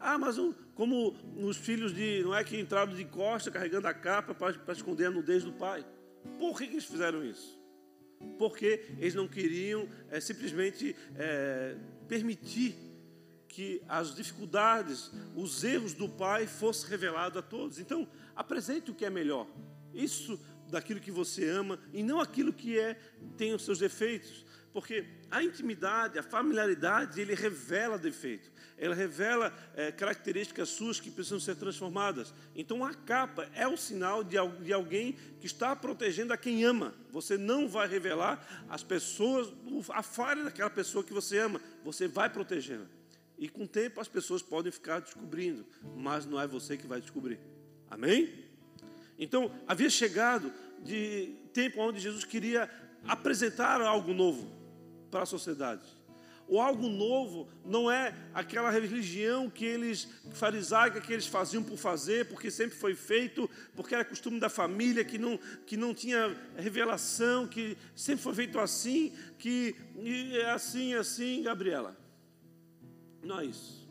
[0.06, 0.36] Ah, mas
[0.74, 5.06] como os filhos de não é que entraram de costa carregando a capa para esconder
[5.06, 5.82] a nudez do pai.
[6.38, 7.58] Por que, que eles fizeram isso?
[8.38, 12.76] Porque eles não queriam é, simplesmente é, permitir
[13.48, 17.78] que as dificuldades, os erros do pai fossem revelados a todos.
[17.78, 19.46] Então, apresente o que é melhor.
[19.94, 20.38] Isso
[20.70, 23.00] daquilo que você ama e não aquilo que é
[23.38, 24.44] tem os seus defeitos.
[24.74, 28.50] Porque a intimidade, a familiaridade, ele revela defeito.
[28.76, 32.34] Ela revela é, características suas que precisam ser transformadas.
[32.56, 36.92] Então a capa é o sinal de, de alguém que está protegendo a quem ama.
[37.12, 39.48] Você não vai revelar as pessoas,
[39.90, 41.60] a falha daquela pessoa que você ama.
[41.84, 42.87] Você vai protegê-la.
[43.38, 45.64] E com o tempo as pessoas podem ficar descobrindo,
[45.96, 47.38] mas não é você que vai descobrir.
[47.88, 48.44] Amém?
[49.16, 52.68] Então havia chegado de tempo onde Jesus queria
[53.06, 54.63] apresentar algo novo
[55.14, 55.87] para a sociedade.
[56.48, 62.27] O algo novo não é aquela religião que eles, farisaica, que eles faziam por fazer,
[62.27, 67.46] porque sempre foi feito, porque era costume da família, que não, que não tinha revelação,
[67.46, 69.77] que sempre foi feito assim, que
[70.33, 71.96] é assim, assim, Gabriela.
[73.22, 73.88] Não é isso.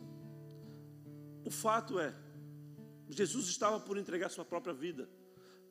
[1.42, 2.14] O fato é,
[3.08, 5.08] Jesus estava por entregar sua própria vida,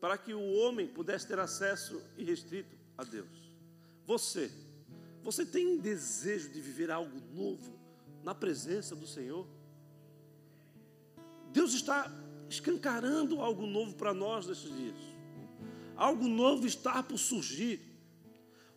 [0.02, 3.54] para que o homem pudesse ter acesso irrestrito a Deus.
[4.04, 4.52] Você,
[5.24, 7.74] você tem desejo de viver algo novo
[8.24, 9.48] na presença do Senhor?
[11.52, 12.12] Deus está
[12.50, 14.96] escancarando algo novo para nós nesses dias.
[15.96, 17.80] Algo novo está por surgir.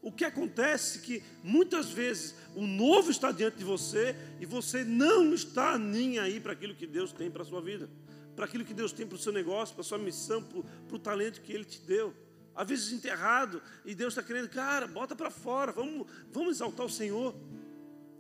[0.01, 4.85] O que acontece é que muitas vezes o novo está diante de você e você
[4.85, 7.91] não está nem aí para aquilo que Deus tem para a sua vida,
[8.37, 10.99] para aquilo que Deus tem para o seu negócio, para a sua missão, para o,
[10.99, 12.15] talento que Ele te deu
[12.57, 16.91] às vezes enterrado, e Deus está querendo, cara, bota para fora, vamos, vamos exaltar o
[16.91, 17.35] Senhor.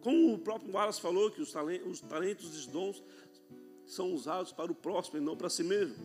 [0.03, 3.03] Como o próprio Wallace falou, que os talentos, os talentos e os dons
[3.87, 5.97] são usados para o próximo e não para si mesmo.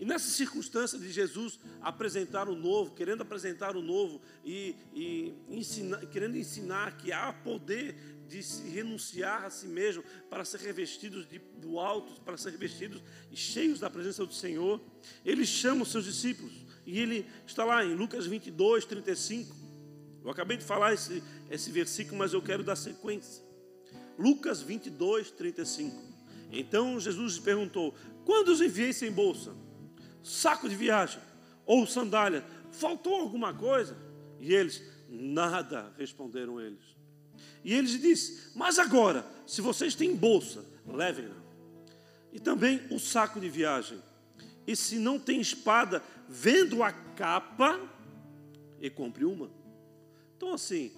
[0.00, 6.06] E nessa circunstância de Jesus apresentar o novo, querendo apresentar o novo e, e ensinar,
[6.06, 7.94] querendo ensinar que há poder
[8.26, 13.02] de se renunciar a si mesmo para ser revestidos de, do alto, para ser revestidos
[13.30, 14.80] e cheios da presença do Senhor,
[15.22, 16.59] ele chama os seus discípulos.
[16.86, 19.54] E ele está lá em Lucas 22, 35.
[20.24, 23.42] Eu acabei de falar esse, esse versículo, mas eu quero dar sequência.
[24.18, 25.96] Lucas 22, 35.
[26.52, 29.54] Então Jesus perguntou: Quando os enviei sem bolsa?
[30.22, 31.20] saco de viagem
[31.64, 33.96] ou sandália, faltou alguma coisa?
[34.38, 36.82] E eles, nada, responderam eles.
[37.64, 41.34] E eles disse: Mas agora, se vocês têm bolsa, levem-na.
[42.32, 44.00] E também o saco de viagem.
[44.70, 47.80] E se não tem espada, vendo a capa
[48.80, 49.50] e compre uma.
[50.36, 50.92] Então, assim,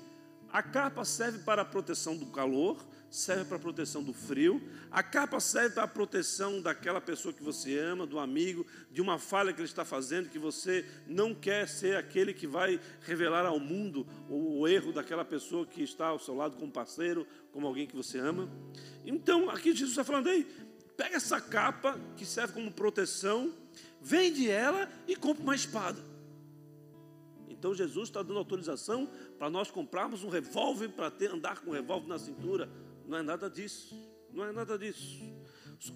[0.51, 5.03] a capa serve para a proteção do calor, serve para a proteção do frio, a
[5.03, 9.55] capa serve para a proteção daquela pessoa que você ama, do amigo, de uma falha
[9.55, 14.07] que ele está fazendo, que você não quer ser aquele que vai revelar ao mundo
[14.29, 18.19] o erro daquela pessoa que está ao seu lado como parceiro, como alguém que você
[18.19, 18.51] ama.
[19.07, 20.47] Então, aqui Jesus está falando, aí,
[20.95, 23.62] pega essa capa que serve como proteção,
[24.03, 26.03] vende ela e compra uma espada.
[27.49, 31.75] Então Jesus está dando autorização para nós comprarmos um revólver para ter, andar com um
[31.75, 32.69] revólver na cintura
[33.07, 33.95] não é nada disso.
[34.33, 35.21] Não é nada disso.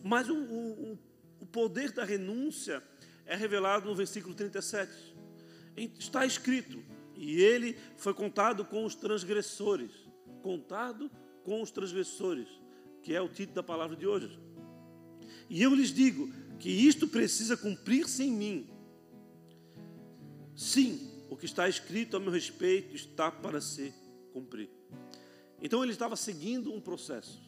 [0.04, 0.98] Mas o, o,
[1.40, 2.82] o poder da renúncia
[3.24, 4.92] é revelado no versículo 37.
[5.98, 6.82] Está escrito:
[7.16, 9.90] E ele foi contado com os transgressores.
[10.42, 11.10] Contado
[11.42, 12.48] com os transgressores,
[13.02, 14.38] que é o título da palavra de hoje.
[15.48, 18.70] E eu lhes digo que isto precisa cumprir-se em mim.
[20.54, 23.92] Sim, o que está escrito a meu respeito está para se
[24.32, 24.70] cumprir.
[25.60, 27.42] Então ele estava seguindo um processo,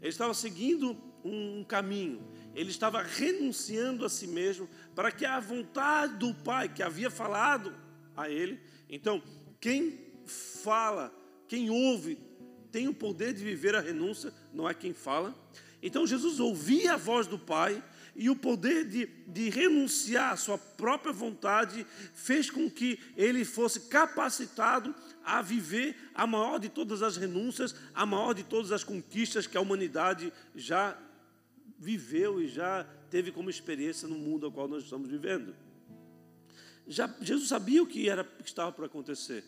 [0.00, 2.22] ele estava seguindo um caminho,
[2.54, 7.74] ele estava renunciando a si mesmo para que a vontade do Pai que havia falado
[8.16, 8.60] a ele.
[8.88, 9.22] Então,
[9.60, 11.14] quem fala,
[11.46, 12.18] quem ouve,
[12.70, 15.34] tem o poder de viver a renúncia, não é quem fala.
[15.82, 17.82] Então Jesus ouvia a voz do Pai
[18.14, 23.88] e o poder de, de renunciar à sua própria vontade fez com que ele fosse
[23.88, 24.94] capacitado
[25.24, 29.56] a viver a maior de todas as renúncias, a maior de todas as conquistas que
[29.56, 30.98] a humanidade já
[31.78, 35.54] viveu e já teve como experiência no mundo ao qual nós estamos vivendo.
[36.86, 39.44] Já, Jesus sabia o que era que estava por acontecer.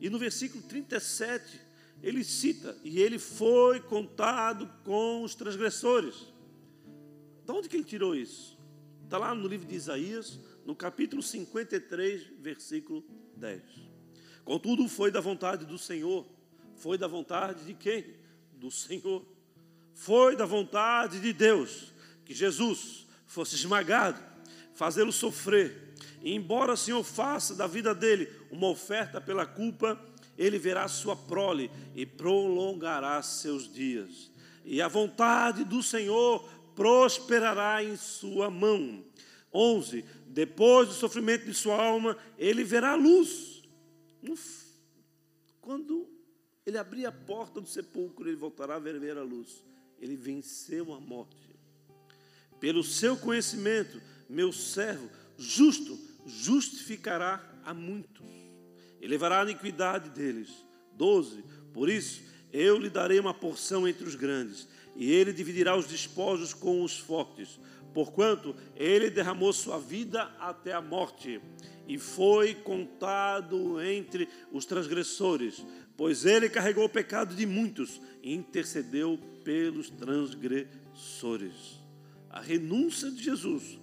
[0.00, 1.60] E no versículo 37,
[2.02, 6.35] ele cita: "E ele foi contado com os transgressores".
[7.46, 8.58] De onde que ele tirou isso?
[9.04, 13.04] Está lá no livro de Isaías, no capítulo 53, versículo
[13.36, 13.62] 10.
[14.44, 16.26] Contudo, foi da vontade do Senhor.
[16.74, 18.04] Foi da vontade de quem?
[18.54, 19.24] Do Senhor.
[19.94, 24.20] Foi da vontade de Deus que Jesus fosse esmagado,
[24.74, 25.94] fazê-lo sofrer.
[26.22, 29.96] E embora o Senhor faça da vida dele uma oferta pela culpa,
[30.36, 34.32] ele verá sua prole e prolongará seus dias.
[34.64, 36.44] E a vontade do Senhor
[36.76, 39.04] prosperará em sua mão.
[39.52, 40.04] 11.
[40.28, 43.56] Depois do sofrimento de sua alma, ele verá a luz
[45.66, 46.08] quando
[46.64, 49.64] ele abrir a porta do sepulcro, ele voltará a ver a luz.
[49.98, 51.56] Ele venceu a morte.
[52.60, 58.26] Pelo seu conhecimento, meu servo justo justificará a muitos.
[59.00, 60.50] E levará a iniquidade deles.
[60.92, 61.42] 12.
[61.72, 66.54] Por isso, eu lhe darei uma porção entre os grandes, e ele dividirá os despojos
[66.54, 67.60] com os fortes,
[67.92, 71.40] porquanto ele derramou sua vida até a morte
[71.88, 75.64] e foi contado entre os transgressores,
[75.96, 81.80] pois ele carregou o pecado de muitos e intercedeu pelos transgressores.
[82.28, 83.78] A renúncia de Jesus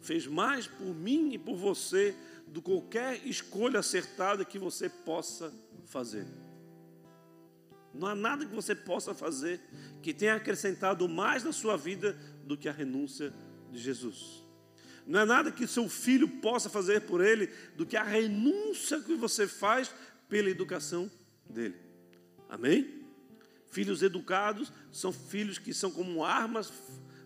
[0.00, 2.14] fez mais por mim e por você
[2.48, 5.52] do que qualquer escolha acertada que você possa
[5.86, 6.26] fazer.
[7.94, 9.60] Não há nada que você possa fazer
[10.02, 13.32] que tenha acrescentado mais na sua vida do que a renúncia
[13.70, 14.42] de Jesus.
[15.06, 19.14] Não é nada que seu filho possa fazer por ele do que a renúncia que
[19.14, 19.92] você faz
[20.28, 21.10] pela educação
[21.48, 21.76] dele.
[22.48, 23.02] Amém?
[23.70, 26.72] Filhos educados são filhos que são como armas,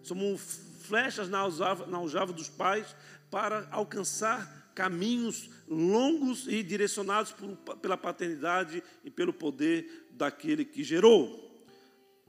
[0.03, 2.95] são como flechas na aljava, na aljava dos pais
[3.31, 11.45] para alcançar caminhos longos e direcionados por, pela paternidade e pelo poder daquele que gerou.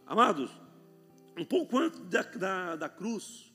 [0.05, 0.51] Amados,
[1.37, 3.51] um pouco antes da, da, da cruz,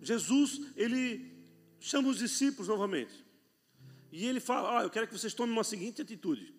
[0.00, 1.32] Jesus, ele
[1.80, 3.24] chama os discípulos novamente.
[4.10, 6.54] E ele fala: oh, Eu quero que vocês tomem uma seguinte atitude.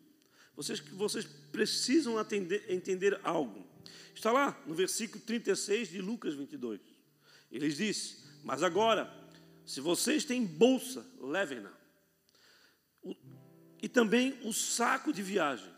[0.56, 3.68] Vocês, vocês precisam atender, entender algo.
[4.14, 6.80] Está lá no versículo 36 de Lucas 22.
[7.52, 9.12] Ele diz: Mas agora,
[9.66, 11.72] Se vocês têm bolsa, levem-na.
[13.82, 15.73] E também o saco de viagem.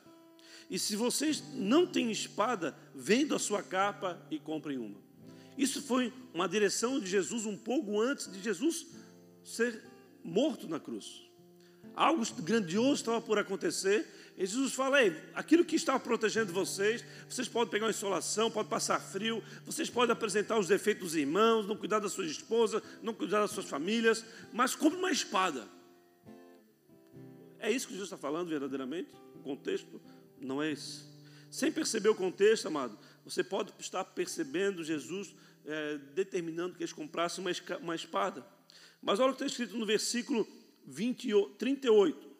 [0.70, 5.00] E se vocês não têm espada, vendam a sua capa e comprem uma.
[5.58, 8.88] Isso foi uma direção de Jesus um pouco antes de Jesus
[9.44, 9.82] ser
[10.24, 11.24] morto na cruz.
[11.96, 14.06] Algo grandioso estava por acontecer.
[14.38, 18.70] E Jesus fala: Ei, aquilo que estava protegendo vocês, vocês podem pegar uma insolação, podem
[18.70, 23.14] passar frio, vocês podem apresentar os defeitos dos irmãos, não cuidar da sua esposa, não
[23.14, 25.66] cuidar das suas famílias, mas compre uma espada.
[27.60, 29.10] É isso que Jesus está falando verdadeiramente?
[29.36, 30.02] O contexto
[30.46, 31.04] não é esse.
[31.50, 35.34] Sem perceber o contexto, amado, você pode estar percebendo Jesus
[35.66, 38.46] é, determinando que eles comprassem uma, uma espada.
[39.02, 40.48] Mas olha o que está escrito no versículo
[40.86, 41.28] 20,
[41.58, 42.36] 38.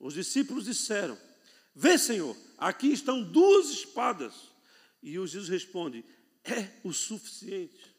[0.00, 1.18] Os discípulos disseram:
[1.74, 4.34] Vê, Senhor, aqui estão duas espadas.
[5.02, 6.04] E o Jesus responde:
[6.44, 7.94] É o suficiente.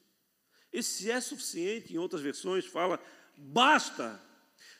[0.72, 3.02] Esse é suficiente, em outras versões, fala:
[3.36, 4.22] basta.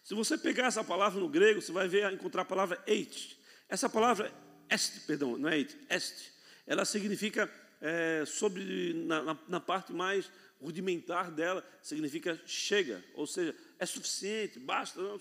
[0.04, 3.38] Se você pegar essa palavra no grego, você vai ver, encontrar a palavra eit.
[3.68, 4.34] Essa palavra
[4.70, 6.32] est, perdão, não é eit, est.
[6.66, 7.50] Ela significa
[7.82, 10.30] é, sobre na, na, na parte mais
[10.62, 15.20] rudimentar dela, significa chega, ou seja, é suficiente, basta, não,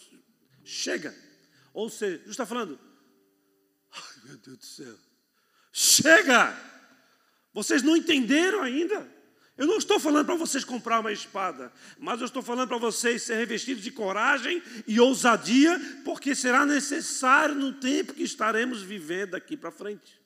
[0.64, 1.14] chega.
[1.72, 2.78] Ou seja, Jesus está falando,
[3.92, 4.98] ai meu Deus do céu,
[5.72, 6.56] chega!
[7.54, 9.17] Vocês não entenderam ainda?
[9.58, 13.24] Eu não estou falando para vocês comprar uma espada, mas eu estou falando para vocês
[13.24, 19.56] ser revestidos de coragem e ousadia, porque será necessário no tempo que estaremos vivendo daqui
[19.56, 20.22] para frente.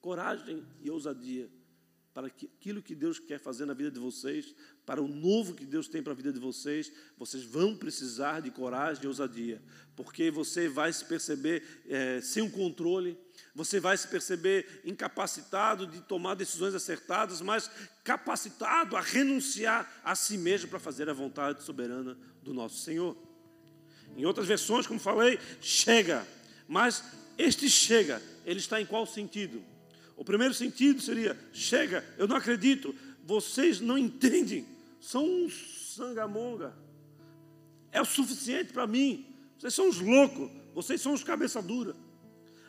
[0.00, 1.59] Coragem e ousadia
[2.12, 4.54] para aquilo que Deus quer fazer na vida de vocês,
[4.84, 8.50] para o novo que Deus tem para a vida de vocês, vocês vão precisar de
[8.50, 9.62] coragem e ousadia,
[9.94, 13.16] porque você vai se perceber é, sem um controle,
[13.54, 17.70] você vai se perceber incapacitado de tomar decisões acertadas, mas
[18.02, 23.16] capacitado a renunciar a si mesmo para fazer a vontade soberana do nosso Senhor.
[24.16, 26.26] Em outras versões, como falei, chega,
[26.66, 27.04] mas
[27.38, 29.62] este chega, ele está em qual sentido?
[30.20, 32.94] O primeiro sentido seria: chega, eu não acredito,
[33.24, 34.66] vocês não entendem,
[35.00, 36.74] são uns sangamonga,
[37.90, 39.24] é o suficiente para mim,
[39.56, 41.96] vocês são os loucos, vocês são os cabeça dura.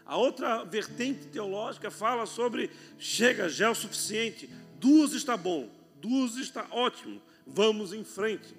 [0.06, 4.50] A outra vertente teológica fala sobre: chega, já é o suficiente,
[4.80, 8.56] duas está bom, duas está ótimo, vamos em frente.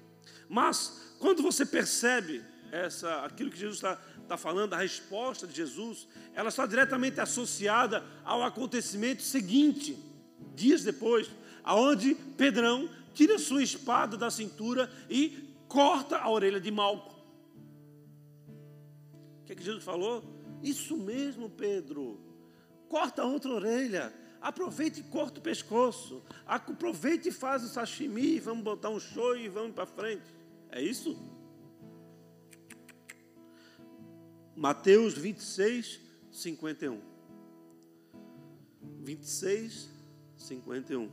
[0.51, 6.09] Mas quando você percebe essa, aquilo que Jesus está está falando, a resposta de Jesus,
[6.35, 9.99] ela está diretamente associada ao acontecimento seguinte,
[10.55, 11.31] dias depois,
[11.62, 17.14] aonde Pedrão tira sua espada da cintura e corta a orelha de Malco.
[19.43, 20.25] O que, é que Jesus falou?
[20.62, 22.20] Isso mesmo, Pedro.
[22.89, 24.12] Corta outra orelha.
[24.41, 26.23] Aproveite e corta o pescoço.
[26.47, 28.39] Aproveite e faz o sashimi.
[28.41, 30.25] Vamos botar um show e vamos para frente.
[30.70, 31.16] É isso?
[34.57, 36.01] Mateus 26,
[36.31, 37.01] 51.
[39.03, 39.89] 26,
[40.37, 41.11] 51.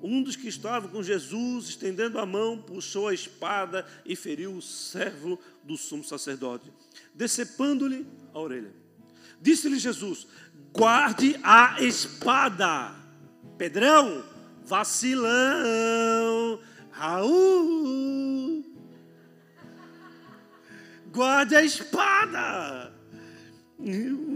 [0.00, 4.62] Um dos que estava com Jesus, estendendo a mão, puxou a espada e feriu o
[4.62, 6.72] servo do sumo sacerdote,
[7.14, 8.72] decepando-lhe a orelha.
[9.40, 10.26] Disse-lhe Jesus:
[10.72, 12.94] Guarde a espada.
[13.56, 14.24] Pedrão,
[14.64, 16.60] vacilão.
[16.92, 18.47] Raul,
[21.18, 22.92] guarde a espada.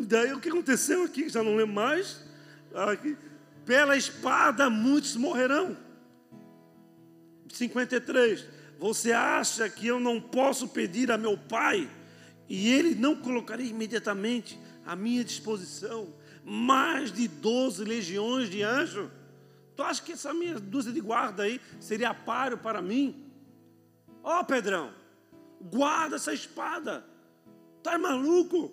[0.09, 2.25] daí o que aconteceu aqui, já não lembro mais.
[2.75, 3.17] Aqui,
[3.65, 5.77] pela espada muitos morrerão.
[7.49, 8.49] 53.
[8.81, 11.89] Você acha que eu não posso pedir a meu pai
[12.49, 16.13] e ele não colocaria imediatamente à minha disposição
[16.45, 19.09] mais de 12 legiões de anjos?
[19.77, 23.25] Tu acha que essa minha dúzia de guarda aí seria páreo para mim?
[24.25, 24.93] Ó oh, Pedrão,
[25.63, 27.05] Guarda essa espada.
[27.79, 28.73] Está maluco?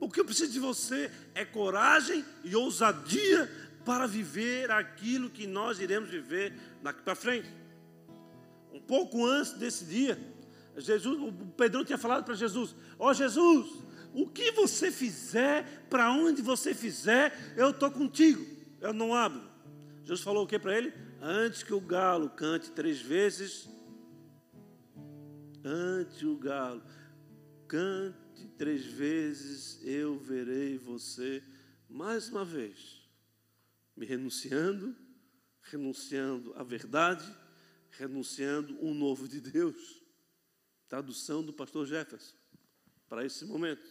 [0.00, 3.50] O que eu preciso de você é coragem e ousadia
[3.84, 7.48] para viver aquilo que nós iremos viver daqui para frente.
[8.72, 10.18] Um pouco antes desse dia,
[10.76, 13.66] Jesus, o Pedrão tinha falado para Jesus: Ó oh, Jesus,
[14.12, 18.44] o que você fizer, para onde você fizer, eu estou contigo,
[18.80, 19.42] eu não abro.
[20.02, 20.92] Jesus falou o que para ele?
[21.20, 23.68] Antes que o galo cante três vezes,
[25.64, 26.82] ante o galo,
[27.66, 31.42] cante três vezes, eu verei você
[31.88, 33.08] mais uma vez,
[33.96, 34.94] me renunciando,
[35.62, 37.24] renunciando à verdade,
[37.92, 40.02] renunciando o novo de Deus.
[40.88, 42.36] Tradução do pastor Jefferson,
[43.08, 43.86] para esse momento.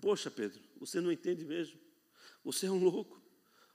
[0.00, 1.78] Poxa, Pedro, você não entende mesmo?
[2.44, 3.20] Você é um louco.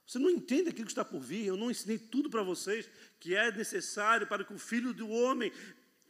[0.06, 1.46] Você não entende aquilo que está por vir.
[1.46, 2.88] Eu não ensinei tudo para vocês
[3.20, 5.52] que é necessário para que o filho do homem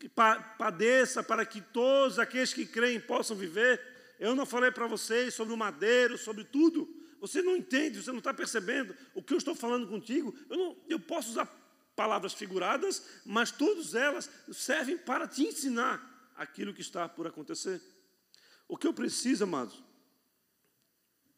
[0.09, 3.81] padeça, para que todos aqueles que creem possam viver.
[4.19, 6.89] Eu não falei para vocês sobre o madeiro, sobre tudo.
[7.21, 10.35] Você não entende, você não está percebendo o que eu estou falando contigo.
[10.51, 11.47] Eu, não, eu posso usar
[11.95, 17.81] palavras figuradas, mas todas elas servem para te ensinar aquilo que está por acontecer.
[18.67, 19.83] O que eu preciso, amados,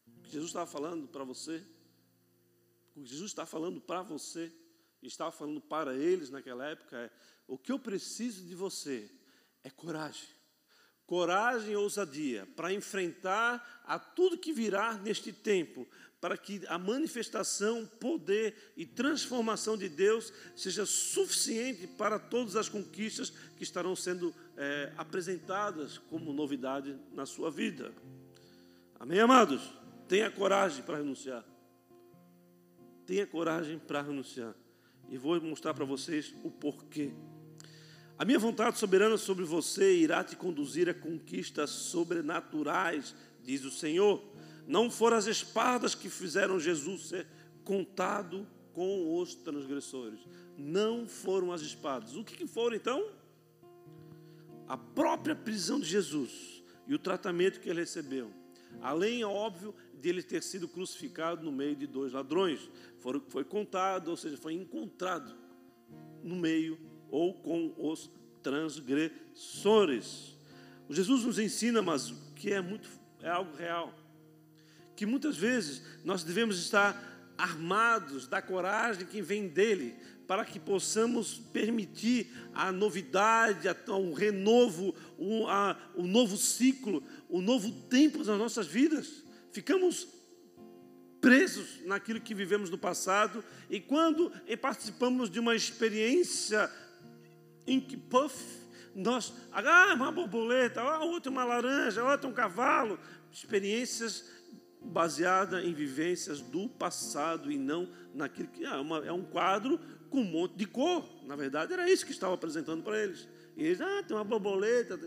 [0.07, 1.63] o que Jesus estava falando para você,
[2.95, 4.51] o que Jesus está falando para você,
[5.05, 7.11] e estava falando para eles naquela época é:
[7.47, 9.09] o que eu preciso de você
[9.63, 10.27] é coragem.
[11.05, 15.87] Coragem e ousadia para enfrentar a tudo que virá neste tempo,
[16.19, 23.29] para que a manifestação, poder e transformação de Deus seja suficiente para todas as conquistas
[23.29, 27.93] que estarão sendo é, apresentadas como novidade na sua vida.
[28.99, 29.61] Amém, amados?
[30.07, 31.45] Tenha coragem para renunciar.
[33.05, 34.55] Tenha coragem para renunciar.
[35.09, 37.13] E vou mostrar para vocês o porquê.
[38.17, 43.13] A minha vontade soberana sobre você irá te conduzir a conquistas sobrenaturais,
[43.43, 44.23] diz o Senhor.
[44.65, 47.27] Não foram as espadas que fizeram Jesus ser
[47.65, 50.19] contado com os transgressores.
[50.57, 52.15] Não foram as espadas.
[52.15, 53.05] O que, que foram então?
[54.65, 58.31] A própria prisão de Jesus e o tratamento que ele recebeu.
[58.81, 62.69] Além, é óbvio, de ele ter sido crucificado no meio de dois ladrões.
[62.99, 65.35] Foi, foi contado, ou seja, foi encontrado
[66.23, 66.79] no meio
[67.15, 68.09] ou com os
[68.43, 70.35] transgressores.
[70.89, 72.89] O Jesus nos ensina, mas que é muito
[73.21, 73.93] é algo real
[74.95, 79.95] que muitas vezes nós devemos estar armados da coragem que vem dele,
[80.25, 87.71] para que possamos permitir a novidade, o renovo, o, a, o novo ciclo, o novo
[87.89, 89.23] tempo das nossas vidas.
[89.51, 90.07] Ficamos
[91.21, 96.71] presos naquilo que vivemos no passado e quando participamos de uma experiência
[97.65, 102.99] que, puff, nós, ah, uma borboleta, ah, outra uma laranja, outra um cavalo,
[103.31, 104.29] experiências
[104.81, 110.19] baseada em vivências do passado e não naquilo que ah, uma, é um quadro com
[110.19, 111.05] um monte de cor.
[111.25, 113.27] Na verdade, era isso que estava apresentando para eles.
[113.57, 114.97] E eles, ah, tem uma borboleta.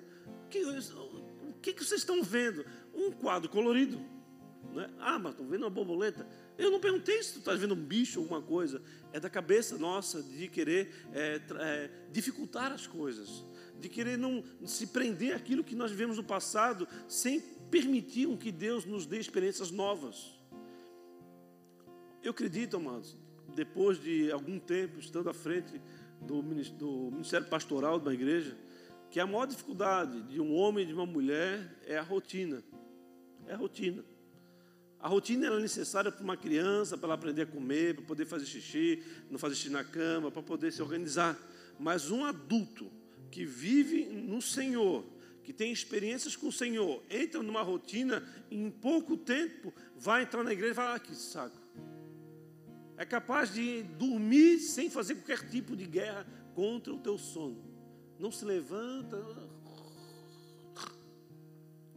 [0.51, 2.65] Que, o que, que vocês estão vendo?
[2.95, 3.99] Um quadro colorido.
[4.75, 4.91] Né?
[4.99, 6.27] Ah, mas estão vendo uma borboleta?
[6.59, 8.83] Eu não perguntei se tu estás vendo um bicho ou alguma coisa.
[9.13, 13.45] É da cabeça nossa de querer é, é, dificultar as coisas,
[13.81, 17.41] de querer não se prender aquilo que nós vivemos no passado sem
[17.71, 20.35] permitiam que Deus nos dê experiências novas.
[22.23, 23.17] Eu acredito, amados,
[23.55, 25.81] depois de algum tempo estando à frente
[26.21, 28.57] do ministério pastoral da igreja,
[29.11, 32.63] que a maior dificuldade de um homem e de uma mulher é a rotina.
[33.47, 34.05] É a rotina.
[35.01, 38.47] A rotina é necessária para uma criança, para ela aprender a comer, para poder fazer
[38.47, 41.39] xixi, não fazer xixi na cama, para poder se organizar.
[41.79, 42.91] Mas um adulto
[43.31, 45.05] que vive no Senhor,
[45.45, 50.43] que tem experiências com o Senhor, entra numa rotina e em pouco tempo vai entrar
[50.43, 51.57] na igreja e vai, ah, que saco.
[52.97, 56.27] É capaz de dormir sem fazer qualquer tipo de guerra
[56.57, 57.63] contra o teu sono.
[58.19, 59.17] Não se levanta.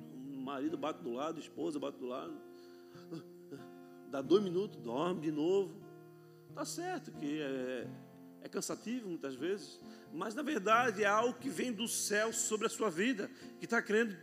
[0.08, 2.51] O marido bate do lado, a esposa bate do lado.
[4.12, 5.74] Dá dois minutos, dorme de novo.
[6.54, 7.88] Tá certo que é,
[8.42, 9.80] é cansativo muitas vezes,
[10.14, 13.82] mas na verdade é algo que vem do céu sobre a sua vida, que está
[13.82, 14.14] querendo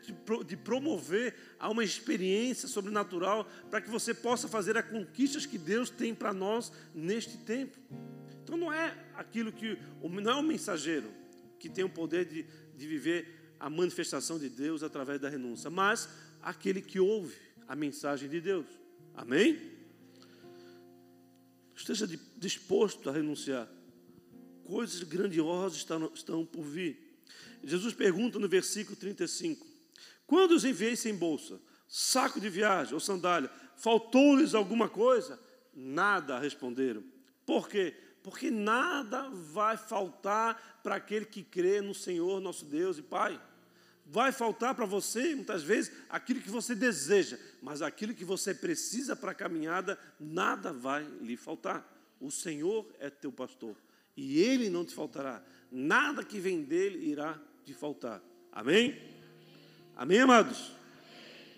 [0.44, 5.88] de promover a uma experiência sobrenatural para que você possa fazer as conquistas que Deus
[5.88, 7.78] tem para nós neste tempo.
[8.44, 11.10] Então não é aquilo que não é o mensageiro
[11.58, 12.44] que tem o poder de,
[12.76, 16.10] de viver a manifestação de Deus através da renúncia, mas
[16.42, 17.34] aquele que ouve
[17.66, 18.66] a mensagem de Deus.
[19.14, 19.77] Amém?
[21.78, 23.68] Esteja disposto a renunciar
[24.64, 27.22] coisas grandiosas estão, por vir.
[27.62, 29.64] Jesus pergunta no versículo 35:
[30.26, 35.38] Quando os enviei sem bolsa, saco de viagem ou sandália, faltou-lhes alguma coisa?
[35.72, 37.04] Nada responderam.
[37.46, 37.94] Por quê?
[38.24, 43.40] Porque nada vai faltar para aquele que crê no Senhor nosso Deus e Pai.
[44.10, 49.14] Vai faltar para você, muitas vezes, aquilo que você deseja, mas aquilo que você precisa
[49.14, 51.86] para a caminhada, nada vai lhe faltar.
[52.18, 53.76] O Senhor é teu pastor
[54.16, 55.44] e ele não te faltará.
[55.70, 58.22] Nada que vem dele irá te faltar.
[58.50, 58.98] Amém?
[59.94, 60.72] Amém, amados?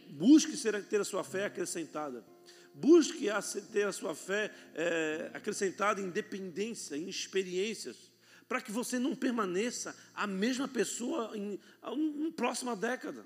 [0.09, 0.57] Busque
[0.89, 2.25] ter a sua fé acrescentada.
[2.75, 3.29] Busque
[3.73, 8.10] ter a sua fé é, acrescentada em dependência, em experiências,
[8.51, 13.25] para que você não permaneça a mesma pessoa em, uma próxima década.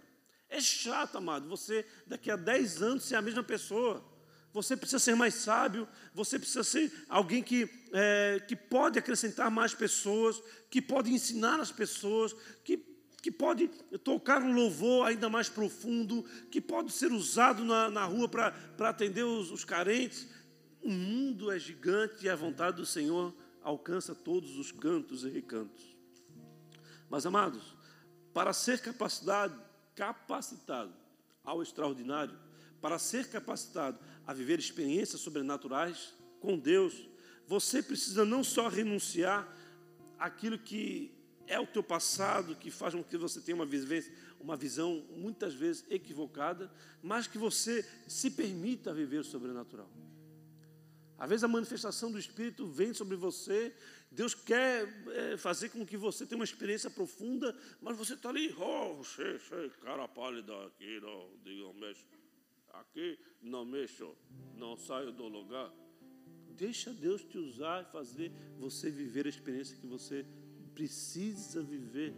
[0.50, 4.04] É chato, amado, você daqui a 10 anos ser a mesma pessoa.
[4.52, 9.72] você precisa ser mais sábio, você precisa ser alguém que, é, que pode acrescentar mais
[9.72, 12.76] pessoas, que pode ensinar as pessoas, que,
[13.22, 13.68] que pode
[14.04, 18.52] tocar um louvor ainda mais profundo, que pode ser usado na, na rua para
[18.90, 20.28] atender os, os carentes.
[20.82, 23.34] O mundo é gigante e a vontade do Senhor
[23.64, 25.96] alcança todos os cantos e recantos.
[27.08, 27.74] Mas, amados,
[28.32, 29.60] para ser capacitado,
[29.94, 30.92] capacitado
[31.42, 32.38] ao extraordinário,
[32.80, 37.08] para ser capacitado a viver experiências sobrenaturais com Deus,
[37.46, 39.48] você precisa não só renunciar
[40.18, 41.12] àquilo que
[41.46, 45.54] é o teu passado, que faz com que você tenha uma, vivência, uma visão muitas
[45.54, 46.70] vezes equivocada,
[47.02, 49.90] mas que você se permita viver o sobrenatural.
[51.18, 53.72] Às vezes a manifestação do Espírito vem sobre você,
[54.10, 58.54] Deus quer é, fazer com que você tenha uma experiência profunda, mas você está ali,
[58.58, 62.04] oh, sei, sei, cara pálida aqui, não, não mexe.
[62.72, 64.16] Aqui não mexo,
[64.56, 65.72] não saio do lugar.
[66.50, 70.26] Deixa Deus te usar e fazer você viver a experiência que você
[70.74, 72.14] precisa viver.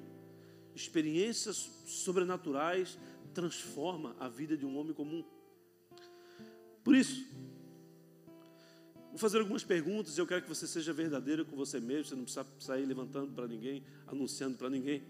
[0.75, 2.99] Experiências sobrenaturais
[3.35, 5.25] transforma a vida de um homem comum.
[6.83, 7.27] Por isso,
[9.17, 12.15] vou fazer algumas perguntas e eu quero que você seja verdadeiro com você mesmo, você
[12.15, 15.03] não precisa sair levantando para ninguém, anunciando para ninguém.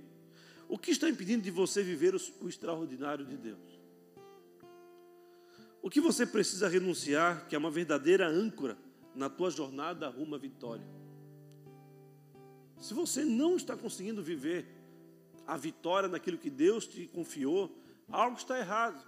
[0.68, 3.80] O que está impedindo de você viver o extraordinário de Deus?
[5.82, 8.78] O que você precisa renunciar, que é uma verdadeira âncora
[9.12, 10.86] na tua jornada rumo à vitória?
[12.78, 14.68] Se você não está conseguindo viver
[15.48, 17.76] a vitória naquilo que Deus te confiou,
[18.08, 19.04] algo está errado.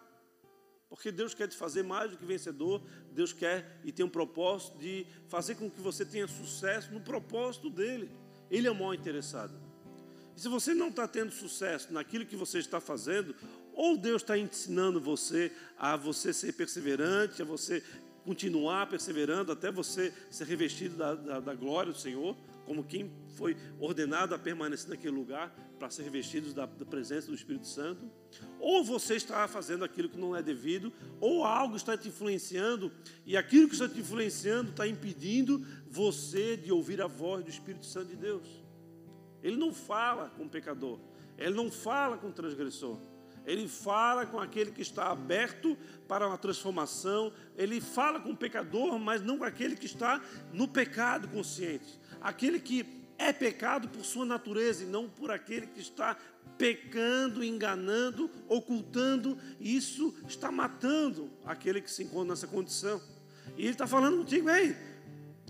[0.89, 2.83] Porque Deus quer te fazer mais do que vencedor,
[3.13, 7.69] Deus quer e tem um propósito de fazer com que você tenha sucesso no propósito
[7.69, 8.11] dele.
[8.51, 9.53] Ele é o maior interessado.
[10.35, 13.35] E se você não está tendo sucesso naquilo que você está fazendo,
[13.75, 17.83] ou Deus está ensinando você a você ser perseverante, a você
[18.25, 22.37] continuar perseverando até você ser revestido da, da, da glória do Senhor,
[22.69, 27.35] como quem foi ordenado a permanecer naquele lugar para ser revestido da, da, presença do
[27.35, 28.05] Espírito Santo,
[28.61, 32.93] ou você está fazendo aquilo que não é devido, ou algo está te influenciando,
[33.25, 37.87] e aquilo que está te influenciando está impedindo você de ouvir a voz do Espírito
[37.87, 38.47] Santo de Deus.
[39.43, 41.01] Ele não fala com o pecador,
[41.39, 42.99] ele não fala com o transgressor.
[43.49, 45.75] Ele fala com aquele que está aberto
[46.07, 47.33] para uma transformação.
[47.57, 50.21] Ele fala com o pecador, mas não com aquele que está
[50.53, 51.99] no pecado consciente.
[52.21, 52.87] Aquele que
[53.19, 56.17] é pecado por sua natureza e não por aquele que está
[56.57, 59.39] pecando, enganando, ocultando.
[59.61, 63.01] Isso está matando aquele que se encontra nessa condição.
[63.57, 64.77] E ele está falando contigo, ei,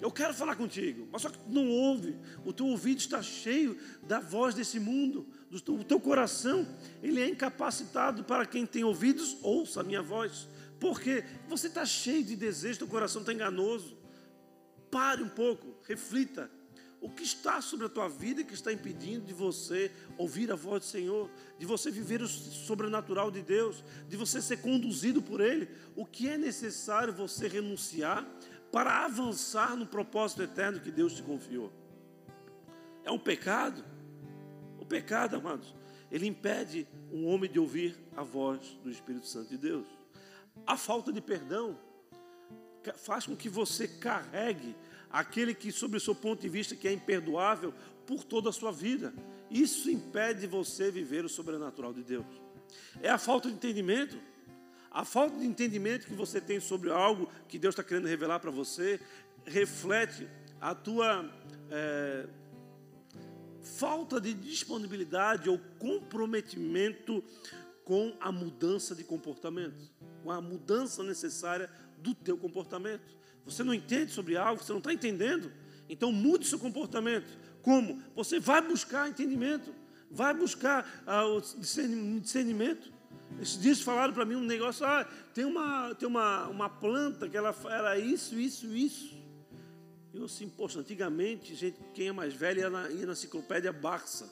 [0.01, 2.17] eu quero falar contigo, mas só que tu não ouve.
[2.45, 6.67] O teu ouvido está cheio da voz desse mundo o teu coração,
[7.03, 10.47] ele é incapacitado para quem tem ouvidos, ouça a minha voz.
[10.79, 13.97] Porque você está cheio de desejo, teu coração está enganoso.
[14.91, 16.51] Pare um pouco, reflita.
[17.01, 20.83] O que está sobre a tua vida que está impedindo de você ouvir a voz
[20.83, 25.69] do Senhor, de você viver o sobrenatural de Deus, de você ser conduzido por Ele?
[25.95, 28.27] O que é necessário você renunciar
[28.73, 31.73] para avançar no propósito eterno que Deus te confiou?
[33.05, 33.85] É um pecado?
[34.89, 35.75] pecado, amados,
[36.11, 39.87] ele impede um homem de ouvir a voz do Espírito Santo de Deus.
[40.67, 41.79] A falta de perdão
[42.97, 44.75] faz com que você carregue
[45.11, 47.73] aquele que, sob o seu ponto de vista, que é imperdoável
[48.07, 49.13] por toda a sua vida.
[49.51, 52.27] Isso impede você viver o sobrenatural de Deus.
[53.03, 54.19] É a falta de entendimento.
[54.91, 58.51] A falta de entendimento que você tem sobre algo que Deus está querendo revelar para
[58.51, 59.01] você
[59.45, 60.27] reflete
[60.61, 61.31] a tua
[61.71, 62.27] é,
[63.63, 67.23] falta de disponibilidade ou comprometimento
[67.85, 69.91] com a mudança de comportamento,
[70.23, 73.18] com a mudança necessária do teu comportamento.
[73.51, 75.51] Você não entende sobre algo, você não está entendendo,
[75.89, 77.27] então mude seu comportamento.
[77.63, 78.03] Como?
[78.15, 79.75] Você vai buscar entendimento,
[80.11, 81.25] vai buscar ah,
[81.59, 82.93] discernimento.
[83.41, 87.37] Esses dias falaram para mim um negócio, ah, tem uma, tem uma, uma planta que
[87.37, 89.17] ela era isso, isso, isso.
[90.13, 94.29] Eu assim, poxa, antigamente, gente, quem é mais velho ia na, ia na enciclopédia Barça.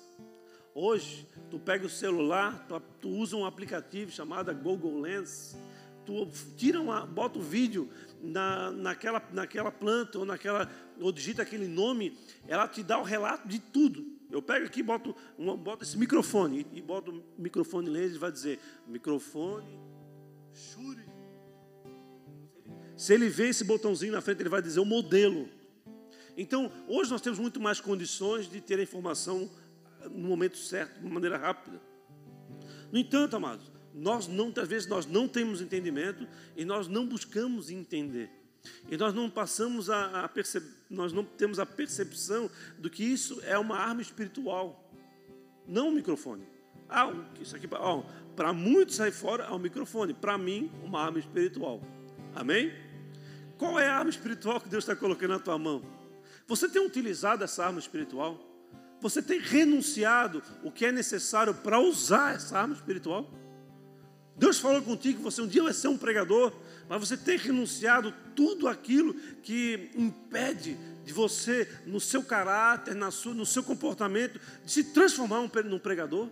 [0.74, 5.56] Hoje, tu pega o celular, tu, tu, usa um aplicativo chamado Google Lens,
[6.04, 7.88] tu tira uma, bota o vídeo
[8.22, 13.46] na, naquela, naquela planta ou naquela, ou digita aquele nome, ela te dá o relato
[13.48, 14.04] de tudo.
[14.30, 18.32] Eu pego aqui, boto, uma, boto esse microfone e, boto o microfone lens e vai
[18.32, 19.78] dizer microfone
[20.52, 21.04] Shure.
[22.96, 25.48] Se ele vê esse botãozinho na frente, ele vai dizer o modelo.
[26.36, 29.50] Então, hoje nós temos muito mais condições de ter a informação
[30.10, 31.80] no momento certo, de uma maneira rápida.
[32.90, 37.70] No entanto, amados, nós não, às vezes nós não temos entendimento e nós não buscamos
[37.70, 38.30] entender.
[38.90, 43.40] E nós não passamos a, a perceber, nós não temos a percepção do que isso
[43.42, 44.92] é uma arma espiritual,
[45.66, 46.46] não um microfone.
[46.88, 51.82] Ah, isso aqui para muitos aí fora é um microfone, para mim uma arma espiritual.
[52.34, 52.72] Amém?
[53.56, 55.82] Qual é a arma espiritual que Deus está colocando na tua mão?
[56.46, 58.38] Você tem utilizado essa arma espiritual?
[59.00, 63.32] Você tem renunciado o que é necessário para usar essa arma espiritual?
[64.36, 66.52] Deus falou contigo que você um dia vai ser um pregador,
[66.88, 73.32] mas você tem renunciado tudo aquilo que impede de você, no seu caráter, na sua,
[73.32, 76.28] no seu comportamento, de se transformar num pregador?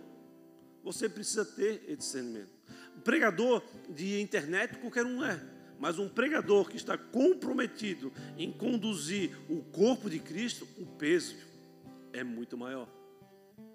[0.83, 2.49] Você precisa ter esse discernimento.
[2.95, 5.41] Um pregador de internet qualquer um é,
[5.79, 11.35] mas um pregador que está comprometido em conduzir o corpo de Cristo, o peso
[12.13, 12.87] é muito maior.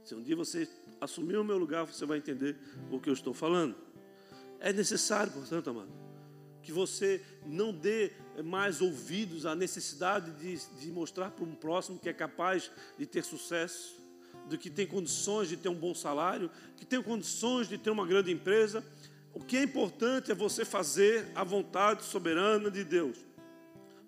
[0.05, 0.69] Se um dia você
[1.01, 2.57] assumir o meu lugar, você vai entender
[2.91, 3.75] o que eu estou falando.
[4.61, 5.91] É necessário, portanto, amado,
[6.63, 8.13] que você não dê
[8.45, 13.25] mais ouvidos à necessidade de, de mostrar para um próximo que é capaz de ter
[13.25, 13.99] sucesso,
[14.49, 18.07] do que tem condições de ter um bom salário, que tem condições de ter uma
[18.07, 18.85] grande empresa.
[19.33, 23.17] O que é importante é você fazer a vontade soberana de Deus.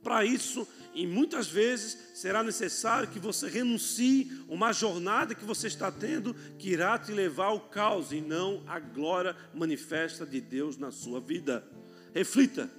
[0.03, 5.91] Para isso, e muitas vezes será necessário que você renuncie uma jornada que você está
[5.91, 10.91] tendo que irá te levar ao caos e não à glória manifesta de Deus na
[10.91, 11.67] sua vida.
[12.15, 12.71] Reflita.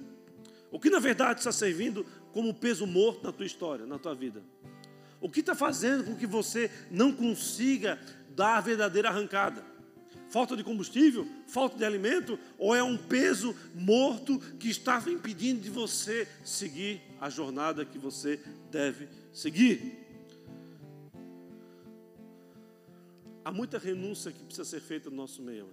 [0.70, 4.42] O que na verdade está servindo como peso morto na tua história, na tua vida?
[5.20, 7.98] O que está fazendo com que você não consiga
[8.30, 9.73] dar a verdadeira arrancada?
[10.34, 11.24] Falta de combustível?
[11.46, 12.36] Falta de alimento?
[12.58, 18.40] Ou é um peso morto que está impedindo de você seguir a jornada que você
[18.68, 19.96] deve seguir?
[23.44, 25.68] Há muita renúncia que precisa ser feita no nosso meio.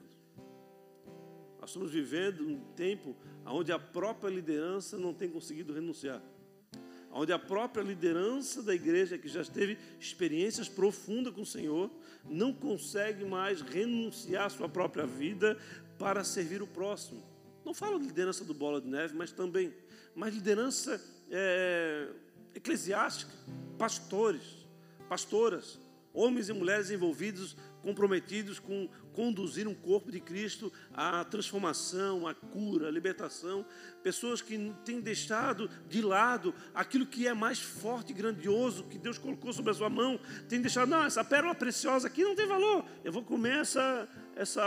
[1.60, 6.22] Nós estamos vivendo um tempo onde a própria liderança não tem conseguido renunciar
[7.14, 11.92] onde a própria liderança da igreja, que já teve experiências profundas com o Senhor,
[12.30, 15.58] não consegue mais renunciar à sua própria vida
[15.98, 17.24] para servir o próximo.
[17.66, 19.74] Não falo de liderança do Bola de Neve, mas também,
[20.16, 22.08] mas liderança é,
[22.56, 23.32] eclesiástica,
[23.78, 24.68] pastores,
[25.08, 25.80] pastoras,
[26.14, 32.88] homens e mulheres envolvidos comprometidos com conduzir um corpo de Cristo à transformação, à cura,
[32.88, 33.66] à libertação.
[34.04, 39.18] Pessoas que têm deixado de lado aquilo que é mais forte e grandioso que Deus
[39.18, 40.20] colocou sobre a sua mão.
[40.48, 42.86] Têm deixado, não, essa pérola preciosa aqui não tem valor.
[43.04, 44.62] Eu vou comer essa, essa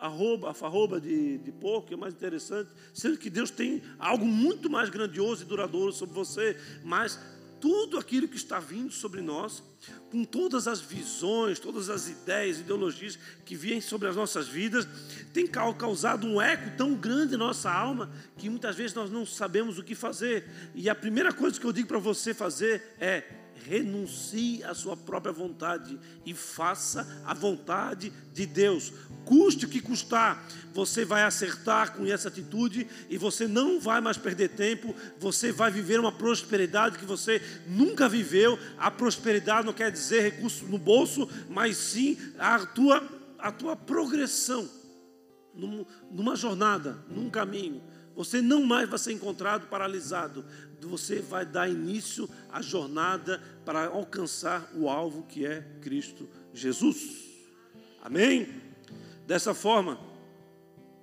[0.00, 4.24] arroba, a farroba de, de porco, que é mais interessante, sendo que Deus tem algo
[4.24, 7.20] muito mais grandioso e duradouro sobre você, mas
[7.60, 9.62] tudo aquilo que está vindo sobre nós,
[10.10, 14.86] com todas as visões, todas as ideias, ideologias que vêm sobre as nossas vidas,
[15.32, 19.78] tem causado um eco tão grande em nossa alma que muitas vezes nós não sabemos
[19.78, 20.44] o que fazer.
[20.74, 25.32] E a primeira coisa que eu digo para você fazer é renuncie à sua própria
[25.32, 28.92] vontade e faça a vontade de Deus.
[29.24, 34.16] Custe o que custar, você vai acertar com essa atitude e você não vai mais
[34.16, 38.58] perder tempo, você vai viver uma prosperidade que você nunca viveu.
[38.78, 43.02] A prosperidade não quer dizer recurso no bolso, mas sim a tua,
[43.38, 44.68] a tua progressão
[46.10, 47.82] numa jornada, num caminho.
[48.14, 50.44] Você não mais vai ser encontrado paralisado.
[50.86, 57.28] Você vai dar início à jornada para alcançar o alvo que é Cristo Jesus.
[58.02, 58.48] Amém?
[59.26, 59.98] Dessa forma,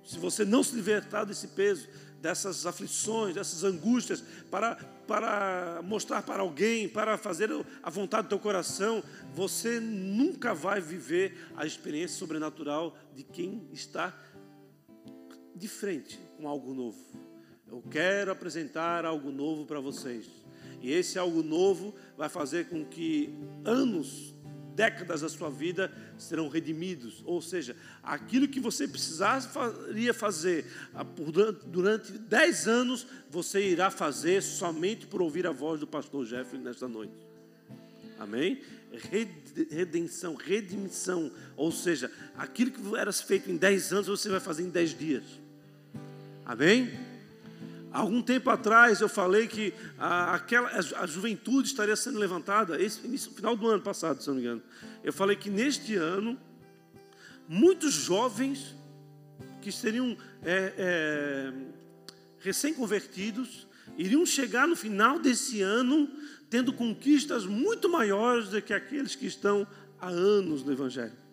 [0.04, 1.88] se você não se libertar desse peso,
[2.20, 4.76] dessas aflições, dessas angústias, para,
[5.06, 7.50] para mostrar para alguém, para fazer
[7.82, 9.02] a vontade do teu coração,
[9.34, 14.16] você nunca vai viver a experiência sobrenatural de quem está
[15.54, 17.27] de frente com algo novo.
[17.70, 20.26] Eu quero apresentar algo novo para vocês.
[20.80, 24.34] E esse algo novo vai fazer com que anos,
[24.74, 27.22] décadas da sua vida serão redimidos.
[27.24, 30.64] Ou seja, aquilo que você precisaria fazer
[31.66, 36.86] durante dez anos, você irá fazer somente por ouvir a voz do pastor Jeffrey nesta
[36.86, 37.26] noite.
[38.18, 38.62] Amém?
[39.70, 41.30] Redenção, redimissão.
[41.56, 45.24] Ou seja, aquilo que era feito em dez anos, você vai fazer em dez dias.
[46.46, 47.07] Amém?
[47.90, 53.32] Algum tempo atrás eu falei que a, aquela, a, juventude estaria sendo levantada, esse, início,
[53.32, 54.62] final do ano passado, se não me engano.
[55.02, 56.38] Eu falei que neste ano,
[57.48, 58.76] muitos jovens
[59.62, 61.52] que seriam é, é,
[62.40, 63.66] recém-convertidos
[63.96, 66.08] iriam chegar no final desse ano
[66.50, 69.66] tendo conquistas muito maiores do que aqueles que estão
[70.00, 71.27] há anos no Evangelho.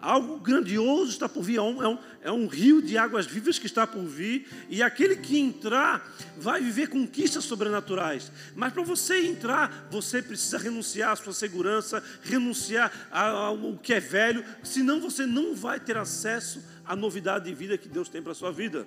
[0.00, 3.58] Algo grandioso está por vir, é um, é, um, é um, rio de águas vivas
[3.58, 8.30] que está por vir, e aquele que entrar vai viver conquistas sobrenaturais.
[8.54, 14.44] Mas para você entrar, você precisa renunciar à sua segurança, renunciar ao que é velho,
[14.62, 18.36] senão você não vai ter acesso à novidade de vida que Deus tem para a
[18.36, 18.86] sua vida.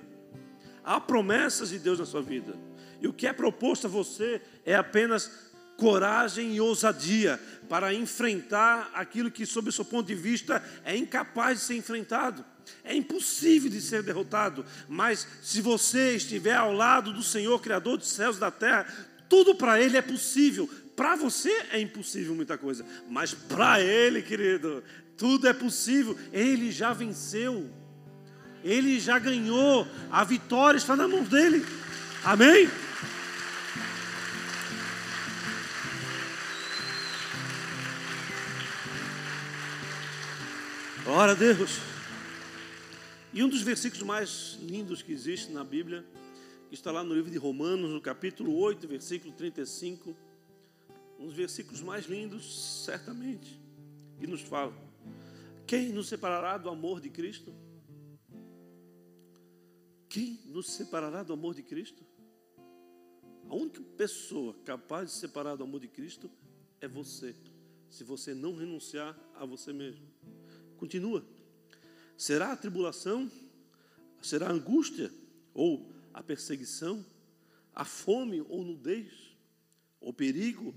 [0.81, 2.55] Há promessas de Deus na sua vida,
[3.01, 5.50] e o que é proposto a você é apenas
[5.81, 11.57] coragem e ousadia para enfrentar aquilo que, sob o seu ponto de vista, é incapaz
[11.57, 12.45] de ser enfrentado.
[12.83, 18.11] É impossível de ser derrotado, mas se você estiver ao lado do Senhor, Criador dos
[18.11, 18.85] céus e da terra,
[19.27, 20.69] tudo para Ele é possível.
[20.95, 24.83] Para você é impossível muita coisa, mas para Ele, querido,
[25.17, 26.15] tudo é possível.
[26.31, 27.67] Ele já venceu,
[28.63, 31.65] Ele já ganhou, a vitória está na mão dele.
[32.23, 32.69] Amém?
[41.13, 41.71] Glória a Deus.
[43.33, 46.05] E um dos versículos mais lindos que existe na Bíblia,
[46.69, 50.15] que está lá no livro de Romanos, no capítulo 8, versículo 35,
[51.19, 53.59] um dos versículos mais lindos, certamente,
[54.21, 54.73] que nos fala:
[55.67, 57.53] Quem nos separará do amor de Cristo?
[60.07, 62.05] Quem nos separará do amor de Cristo?
[63.49, 66.31] A única pessoa capaz de separar do amor de Cristo
[66.79, 67.35] é você,
[67.89, 70.10] se você não renunciar a você mesmo.
[70.81, 71.23] Continua.
[72.17, 73.31] Será a tribulação?
[74.19, 75.13] Será a angústia?
[75.53, 77.05] Ou a perseguição?
[77.71, 79.13] A fome ou nudez?
[79.99, 80.73] O perigo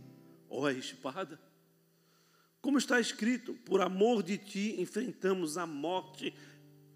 [0.46, 1.40] ou a espada?
[2.60, 6.34] Como está escrito, por amor de ti enfrentamos a morte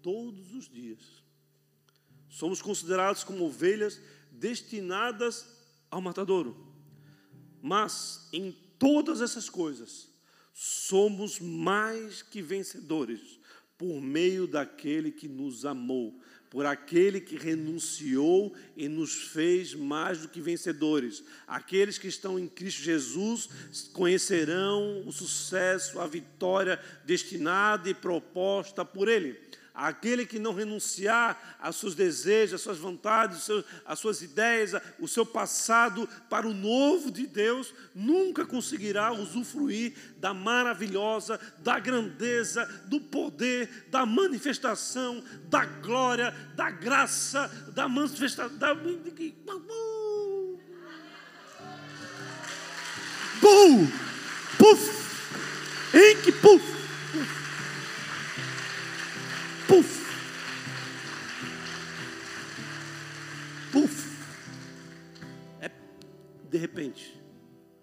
[0.03, 1.23] todos os dias.
[2.29, 3.99] Somos considerados como ovelhas
[4.29, 5.47] destinadas
[5.89, 6.71] ao matadouro.
[7.59, 10.07] Mas em todas essas coisas,
[10.61, 13.39] somos mais que vencedores
[13.77, 20.27] por meio daquele que nos amou, por aquele que renunciou e nos fez mais do
[20.27, 21.23] que vencedores.
[21.47, 23.47] Aqueles que estão em Cristo Jesus
[23.93, 29.39] conhecerão o sucesso, a vitória destinada e proposta por Ele.
[29.81, 33.47] Aquele que não renunciar aos seus desejos, às suas vontades,
[33.85, 40.33] às suas ideias, o seu passado para o novo de Deus, nunca conseguirá usufruir da
[40.33, 48.57] maravilhosa, da grandeza, do poder, da manifestação, da glória, da graça, da manifestação.
[48.57, 48.75] Da...
[54.57, 54.89] Puf!
[55.93, 56.79] Em que puf!
[59.69, 60.03] Puf!
[63.71, 64.17] Puf!
[65.61, 65.69] É
[66.49, 67.21] de repente.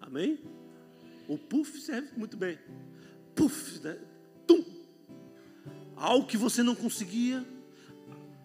[0.01, 0.37] Amém?
[1.29, 2.59] O puff serve muito bem.
[3.33, 3.97] Puf, né?
[4.45, 4.65] Tum!
[5.95, 7.45] Algo que você não conseguia,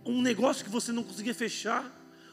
[0.06, 1.84] um negócio que você não conseguia fechar,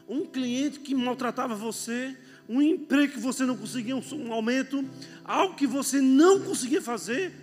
[0.08, 2.16] um cliente que maltratava você,
[2.48, 4.88] um emprego que você não conseguia, um aumento,
[5.24, 7.34] algo que você não conseguia fazer,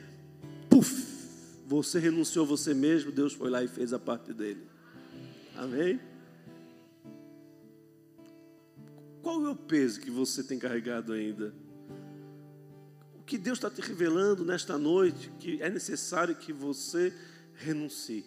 [0.71, 1.06] puf!
[1.67, 4.65] Você renunciou a você mesmo, Deus foi lá e fez a parte dele.
[5.57, 6.01] Amém?
[9.21, 11.53] Qual é o peso que você tem carregado ainda?
[13.17, 17.13] O que Deus está te revelando nesta noite que é necessário que você
[17.55, 18.25] renuncie.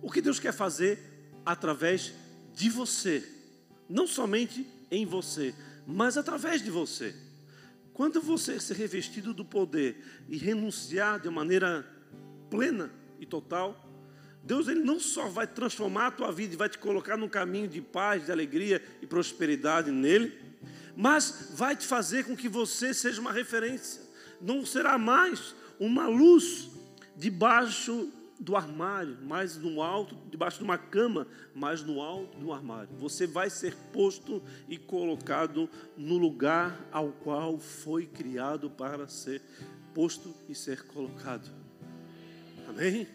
[0.00, 1.00] O que Deus quer fazer
[1.44, 2.14] através
[2.54, 3.28] de você,
[3.88, 5.52] não somente em você,
[5.84, 7.12] mas através de você.
[7.92, 9.96] Quando você ser revestido do poder
[10.28, 11.93] e renunciar de maneira
[12.54, 13.84] plena e total.
[14.42, 17.66] Deus ele não só vai transformar a tua vida e vai te colocar num caminho
[17.66, 20.38] de paz, de alegria e prosperidade nele,
[20.96, 24.02] mas vai te fazer com que você seja uma referência.
[24.40, 26.70] Não será mais uma luz
[27.16, 32.90] debaixo do armário, mais no alto, debaixo de uma cama, mais no alto do armário.
[32.98, 39.40] Você vai ser posto e colocado no lugar ao qual foi criado para ser
[39.94, 41.63] posto e ser colocado.
[42.68, 43.06] Amém?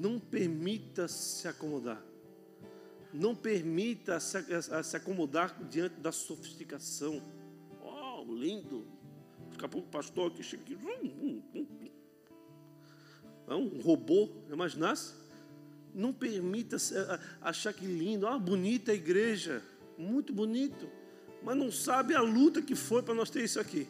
[0.00, 2.02] Não permita se acomodar.
[3.12, 4.36] Não permita se,
[4.96, 7.22] acomodar diante da sofisticação.
[7.82, 8.86] Oh, lindo.
[9.50, 10.78] Daqui a pouco o pastor aqui chega aqui.
[13.48, 15.14] É um robô, imaginasse?
[15.94, 16.76] Não permita
[17.40, 19.62] achar que lindo, ah, bonita a igreja,
[19.96, 20.90] muito bonito,
[21.42, 23.88] mas não sabe a luta que foi para nós ter isso aqui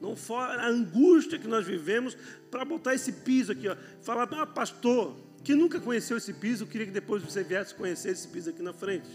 [0.00, 2.16] não fora a angústia que nós vivemos
[2.50, 3.76] para botar esse piso aqui, ó.
[4.00, 8.10] Falar, ah, pastor, que nunca conheceu esse piso, eu queria que depois você viesse conhecer
[8.10, 9.08] esse piso aqui na frente.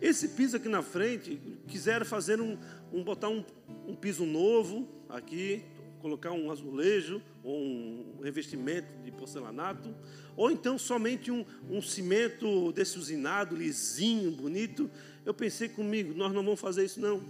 [0.00, 2.56] Esse piso aqui na frente, quiseram fazer um,
[2.92, 3.44] um botar um,
[3.86, 5.62] um piso novo aqui,
[6.00, 9.94] colocar um azulejo, um revestimento de porcelanato,
[10.36, 14.90] ou então somente um, um cimento desse usinado, lisinho, bonito.
[15.24, 17.22] Eu pensei comigo, nós não vamos fazer isso não,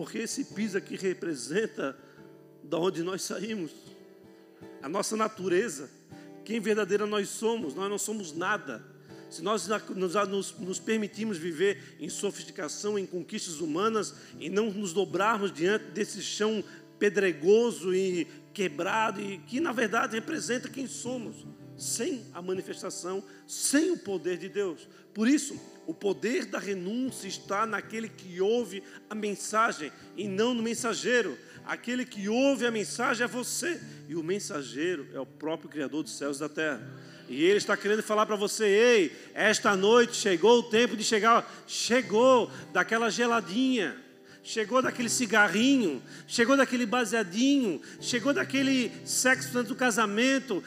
[0.00, 1.94] porque esse piso aqui representa
[2.64, 3.70] da onde nós saímos,
[4.80, 5.90] a nossa natureza,
[6.42, 8.82] quem verdadeira nós somos, nós não somos nada.
[9.28, 9.68] Se nós
[10.26, 16.22] nos, nos permitirmos viver em sofisticação, em conquistas humanas, e não nos dobrarmos diante desse
[16.22, 16.64] chão
[16.98, 21.44] pedregoso e quebrado, e que na verdade representa quem somos,
[21.80, 24.86] sem a manifestação, sem o poder de Deus.
[25.14, 30.62] Por isso, o poder da renúncia está naquele que ouve a mensagem e não no
[30.62, 31.36] mensageiro.
[31.64, 36.16] Aquele que ouve a mensagem é você, e o mensageiro é o próprio Criador dos
[36.16, 36.86] céus e da terra.
[37.28, 41.50] E ele está querendo falar para você: ei, esta noite chegou o tempo de chegar,
[41.66, 43.96] chegou daquela geladinha
[44.42, 50.62] chegou daquele cigarrinho, chegou daquele baseadinho, chegou daquele sexo antes do casamento,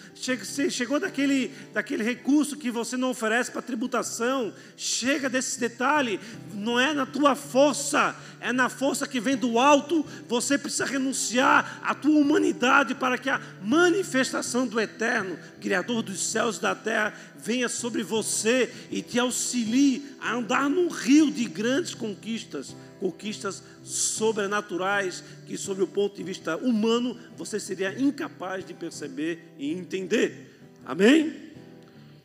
[0.70, 6.20] chegou daquele, daquele recurso que você não oferece para tributação, chega desse detalhe,
[6.54, 11.82] não é na tua força, é na força que vem do alto, você precisa renunciar
[11.84, 17.14] à tua humanidade para que a manifestação do Eterno, Criador dos céus e da terra,
[17.38, 25.22] venha sobre você e te auxilie a andar num rio de grandes conquistas conquistas sobrenaturais
[25.46, 30.58] que, sob o ponto de vista humano, você seria incapaz de perceber e entender.
[30.86, 31.52] Amém?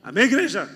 [0.00, 0.70] Amém, igreja?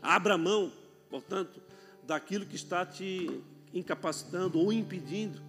[0.00, 0.72] Abra mão,
[1.10, 1.60] portanto,
[2.04, 3.28] daquilo que está te
[3.72, 5.42] incapacitando ou impedindo.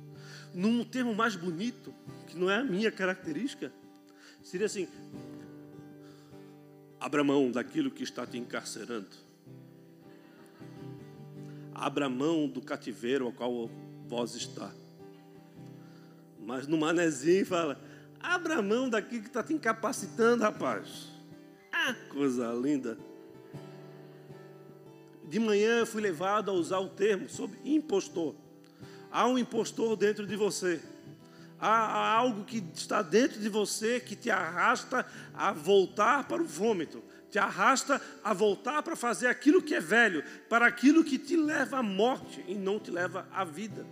[0.52, 1.94] Num termo mais bonito,
[2.26, 3.72] que não é a minha característica,
[4.42, 4.88] seria assim:
[7.00, 9.25] abra mão daquilo que está te encarcerando
[11.76, 13.70] abra mão do cativeiro ao qual
[14.08, 14.72] vós está.
[16.40, 17.80] Mas no manezinho fala,
[18.20, 21.10] abra mão daquilo que está te incapacitando, rapaz.
[21.72, 22.98] Ah, coisa linda.
[25.28, 28.36] De manhã eu fui levado a usar o termo sobre impostor.
[29.12, 30.82] Há um impostor dentro de você.
[31.60, 36.46] Há, há algo que está dentro de você que te arrasta a voltar para o
[36.46, 37.04] vômito
[37.36, 41.80] te arrasta a voltar para fazer aquilo que é velho, para aquilo que te leva
[41.80, 43.86] à morte e não te leva à vida.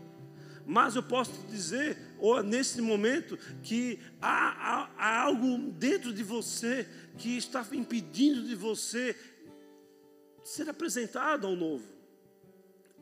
[0.65, 6.23] Mas eu posso te dizer, ou nesse momento, que há, há, há algo dentro de
[6.23, 6.87] você
[7.17, 9.13] que está impedindo de você
[10.41, 11.83] ser apresentado ao novo.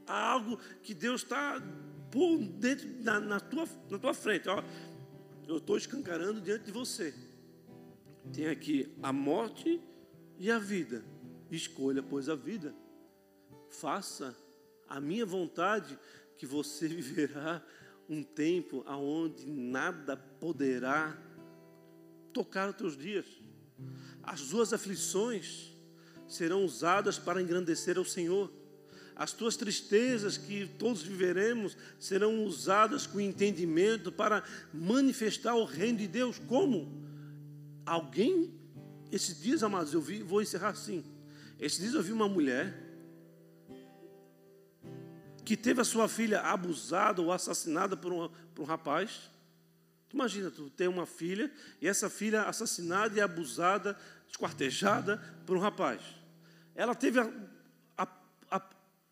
[0.08, 1.62] Há algo que Deus está
[2.10, 4.50] por dentro na, na, tua, na tua frente.
[4.50, 4.64] Ó,
[5.48, 7.14] eu estou escancarando diante de você.
[8.34, 9.80] Tem aqui a morte
[10.42, 11.06] e a vida?
[11.52, 12.74] Escolha, pois, a vida.
[13.70, 14.36] Faça
[14.90, 16.00] a minha vontade,
[16.36, 17.64] que você viverá
[18.10, 21.16] um tempo aonde nada poderá
[22.34, 23.26] tocar os teus dias.
[24.24, 25.78] As suas aflições
[26.28, 28.52] serão usadas para engrandecer ao Senhor.
[29.16, 36.08] As tuas tristezas que todos viveremos serão usadas com entendimento para manifestar o reino de
[36.08, 36.40] Deus.
[36.40, 37.06] Como?
[37.86, 38.60] Alguém
[39.12, 41.04] esses dias, amados, eu vi, vou encerrar assim.
[41.60, 42.74] Esses dias eu vi uma mulher
[45.44, 49.30] que teve a sua filha abusada ou assassinada por um, por um rapaz.
[50.14, 51.52] Imagina, tu tem uma filha
[51.82, 53.98] e essa filha assassinada e abusada,
[54.30, 56.02] esquartejada por um rapaz.
[56.74, 57.30] Ela teve a,
[57.98, 58.08] a,
[58.50, 58.62] a,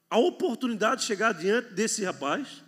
[0.10, 2.64] a oportunidade de chegar diante desse rapaz.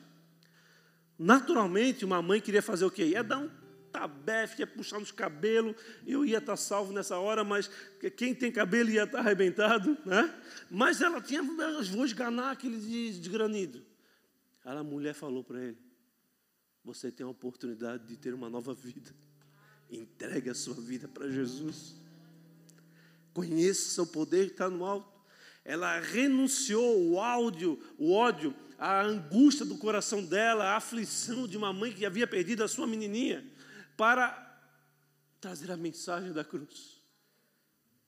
[1.18, 3.06] Naturalmente, uma mãe queria fazer o quê?
[3.06, 3.61] Ia dar um
[3.92, 5.76] tabefe, ia puxar nos cabelos,
[6.06, 7.70] eu ia estar salvo nessa hora, mas
[8.16, 10.34] quem tem cabelo ia estar arrebentado, né?
[10.70, 13.84] Mas ela tinha, vou esganar aquele desgranido.
[14.64, 15.78] Aí a mulher falou para ele:
[16.84, 19.12] Você tem a oportunidade de ter uma nova vida.
[19.90, 21.96] Entregue a sua vida para Jesus.
[23.34, 25.12] Conheça o poder que está no alto.
[25.64, 31.72] Ela renunciou o áudio, o ódio, a angústia do coração dela, a aflição de uma
[31.72, 33.46] mãe que havia perdido a sua menininha
[34.02, 34.60] para
[35.40, 37.04] trazer a mensagem da cruz.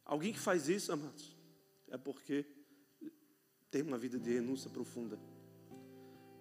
[0.03, 1.37] Alguém que faz isso, amados,
[1.87, 2.47] é porque
[3.69, 5.19] tem uma vida de renúncia profunda.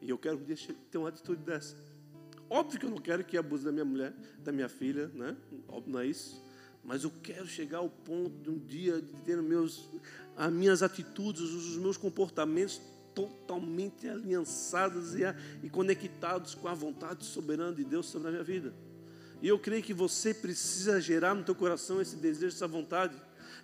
[0.01, 0.57] E eu quero um dia
[0.91, 1.77] ter uma atitude dessa.
[2.49, 5.37] Óbvio que eu não quero que abuse da minha mulher, da minha filha, né?
[5.69, 6.43] Óbvio, não é isso.
[6.83, 9.91] Mas eu quero chegar ao ponto de um dia de ter meus,
[10.35, 12.81] as minhas atitudes, os meus comportamentos
[13.15, 15.25] totalmente aliançados e,
[15.63, 18.75] e conectados com a vontade soberana de Deus sobre a minha vida.
[19.43, 23.17] E eu creio que você precisa gerar no teu coração esse desejo, essa vontade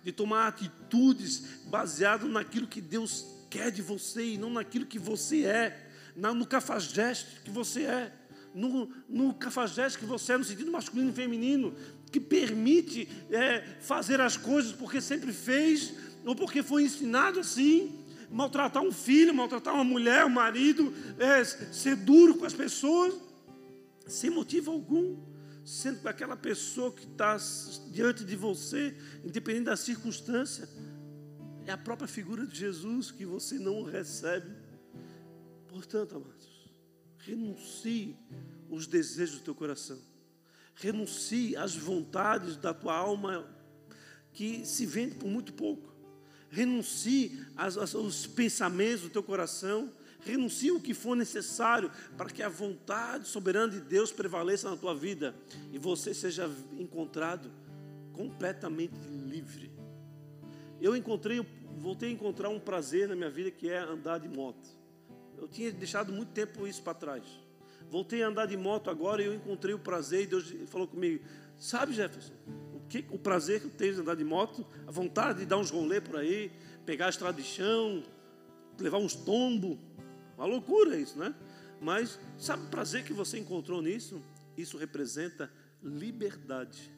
[0.03, 5.45] de tomar atitudes baseado naquilo que Deus quer de você e não naquilo que você
[5.45, 8.13] é, no cafajeste que você é.
[8.53, 11.73] no, no cafajeste que você é, no sentido masculino e feminino,
[12.11, 15.93] que permite é, fazer as coisas porque sempre fez,
[16.25, 21.95] ou porque foi ensinado assim, maltratar um filho, maltratar uma mulher, um marido, é, ser
[21.95, 23.13] duro com as pessoas,
[24.05, 25.15] sem motivo algum,
[25.63, 27.37] sendo que aquela pessoa que está
[27.91, 30.67] diante de você, independente da circunstância,
[31.65, 34.49] é a própria figura de Jesus que você não recebe.
[35.67, 36.73] Portanto, amados,
[37.19, 38.17] renuncie
[38.69, 39.99] os desejos do teu coração.
[40.75, 43.47] Renuncie às vontades da tua alma
[44.31, 45.93] que se vende por muito pouco.
[46.49, 49.93] Renuncie aos pensamentos do teu coração.
[50.21, 54.93] Renuncie o que for necessário para que a vontade soberana de Deus prevaleça na tua
[54.93, 55.33] vida
[55.71, 57.49] e você seja encontrado
[58.13, 58.95] completamente
[59.27, 59.71] livre.
[60.81, 61.45] Eu encontrei,
[61.77, 64.67] voltei a encontrar um prazer na minha vida que é andar de moto.
[65.37, 67.23] Eu tinha deixado muito tempo isso para trás.
[67.89, 71.23] Voltei a andar de moto agora e eu encontrei o prazer e Deus falou comigo:
[71.57, 72.33] Sabe, Jefferson,
[72.73, 75.57] o, que, o prazer que eu tenho de andar de moto, a vontade de dar
[75.57, 76.51] uns rolê por aí,
[76.85, 78.03] pegar a estrada de chão,
[78.77, 79.77] levar uns tombos.
[80.39, 81.35] Uma loucura isso, né?
[81.81, 84.21] Mas sabe o prazer que você encontrou nisso?
[84.55, 85.51] Isso representa
[85.83, 86.89] liberdade.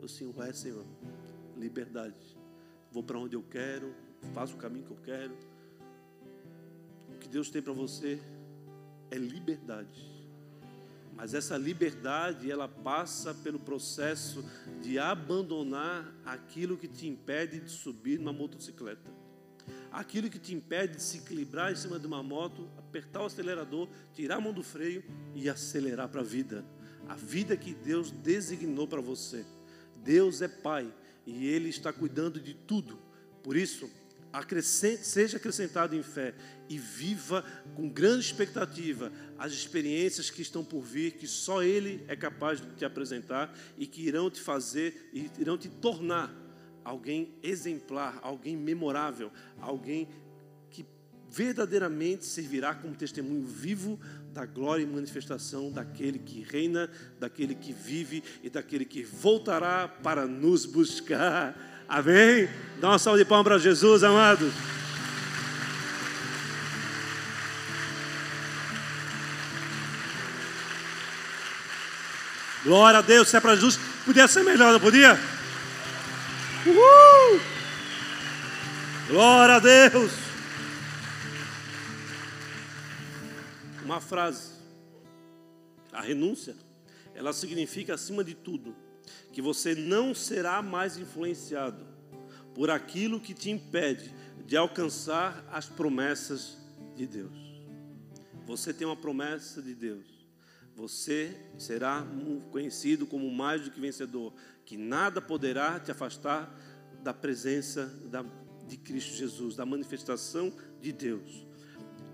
[0.00, 0.84] Eu sim, ué, Senhor,
[1.56, 2.36] liberdade.
[2.90, 3.94] Vou para onde eu quero,
[4.34, 5.32] faço o caminho que eu quero.
[7.14, 8.20] O que Deus tem para você
[9.08, 10.04] é liberdade.
[11.14, 14.44] Mas essa liberdade, ela passa pelo processo
[14.82, 19.21] de abandonar aquilo que te impede de subir numa motocicleta.
[19.90, 23.88] Aquilo que te impede de se equilibrar em cima de uma moto, apertar o acelerador,
[24.14, 25.04] tirar a mão do freio
[25.34, 26.64] e acelerar para a vida.
[27.08, 29.44] A vida que Deus designou para você.
[30.02, 30.92] Deus é Pai
[31.26, 32.98] e Ele está cuidando de tudo.
[33.42, 33.90] Por isso,
[34.32, 36.34] acrescente, seja acrescentado em fé
[36.68, 37.44] e viva
[37.74, 42.74] com grande expectativa as experiências que estão por vir, que só Ele é capaz de
[42.74, 46.32] te apresentar e que irão te fazer e irão te tornar
[46.84, 49.30] alguém exemplar, alguém memorável,
[49.60, 50.08] alguém
[50.70, 50.84] que
[51.30, 53.98] verdadeiramente servirá como testemunho vivo
[54.32, 60.26] da glória e manifestação daquele que reina, daquele que vive e daquele que voltará para
[60.26, 61.84] nos buscar.
[61.88, 62.48] Amém?
[62.80, 64.52] Dá uma salva de palmas para Jesus, amados.
[72.64, 75.18] Glória a Deus, se é para Jesus, podia ser melhor, não podia?
[76.64, 77.40] Uhul!
[79.08, 80.12] Glória a Deus!
[83.84, 84.52] Uma frase.
[85.92, 86.54] A renúncia,
[87.14, 88.76] ela significa, acima de tudo,
[89.32, 91.84] que você não será mais influenciado
[92.54, 94.14] por aquilo que te impede
[94.46, 96.56] de alcançar as promessas
[96.94, 97.36] de Deus.
[98.46, 100.06] Você tem uma promessa de Deus.
[100.74, 102.06] Você será
[102.50, 104.32] conhecido como mais do que vencedor,
[104.64, 106.52] que nada poderá te afastar
[107.02, 107.92] da presença
[108.66, 111.46] de Cristo Jesus, da manifestação de Deus.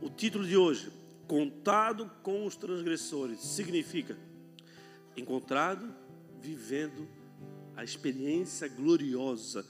[0.01, 0.93] O título de hoje,
[1.29, 4.17] Contado com os transgressores, significa
[5.15, 5.95] encontrado
[6.41, 7.07] vivendo
[7.77, 9.67] a experiência gloriosa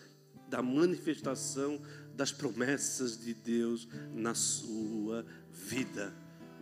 [0.49, 1.83] da manifestação
[2.15, 6.15] das promessas de Deus na sua vida.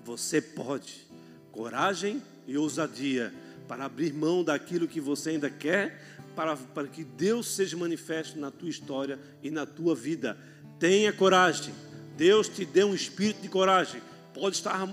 [0.03, 1.07] Você pode,
[1.53, 3.35] coragem e ousadia
[3.69, 6.03] para abrir mão daquilo que você ainda quer,
[6.35, 10.37] para, para que Deus seja manifesto na tua história e na tua vida.
[10.79, 11.75] Tenha coragem.
[12.17, 14.01] Deus te deu um espírito de coragem.
[14.33, 14.89] Pode estar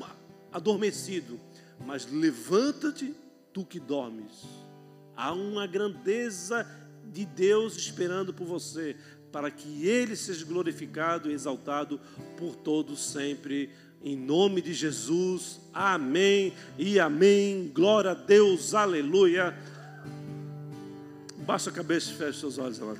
[0.51, 1.39] adormecido,
[1.85, 3.13] mas levanta-te,
[3.51, 4.63] tu que dormes
[5.15, 6.67] Há uma grandeza
[7.11, 8.95] de Deus esperando por você,
[9.31, 11.99] para que Ele seja glorificado e exaltado
[12.37, 13.69] por todos sempre.
[14.03, 17.71] Em nome de Jesus, amém e amém.
[17.73, 19.57] Glória a Deus, aleluia.
[21.45, 22.99] Baixa a cabeça e feche seus olhos, amado.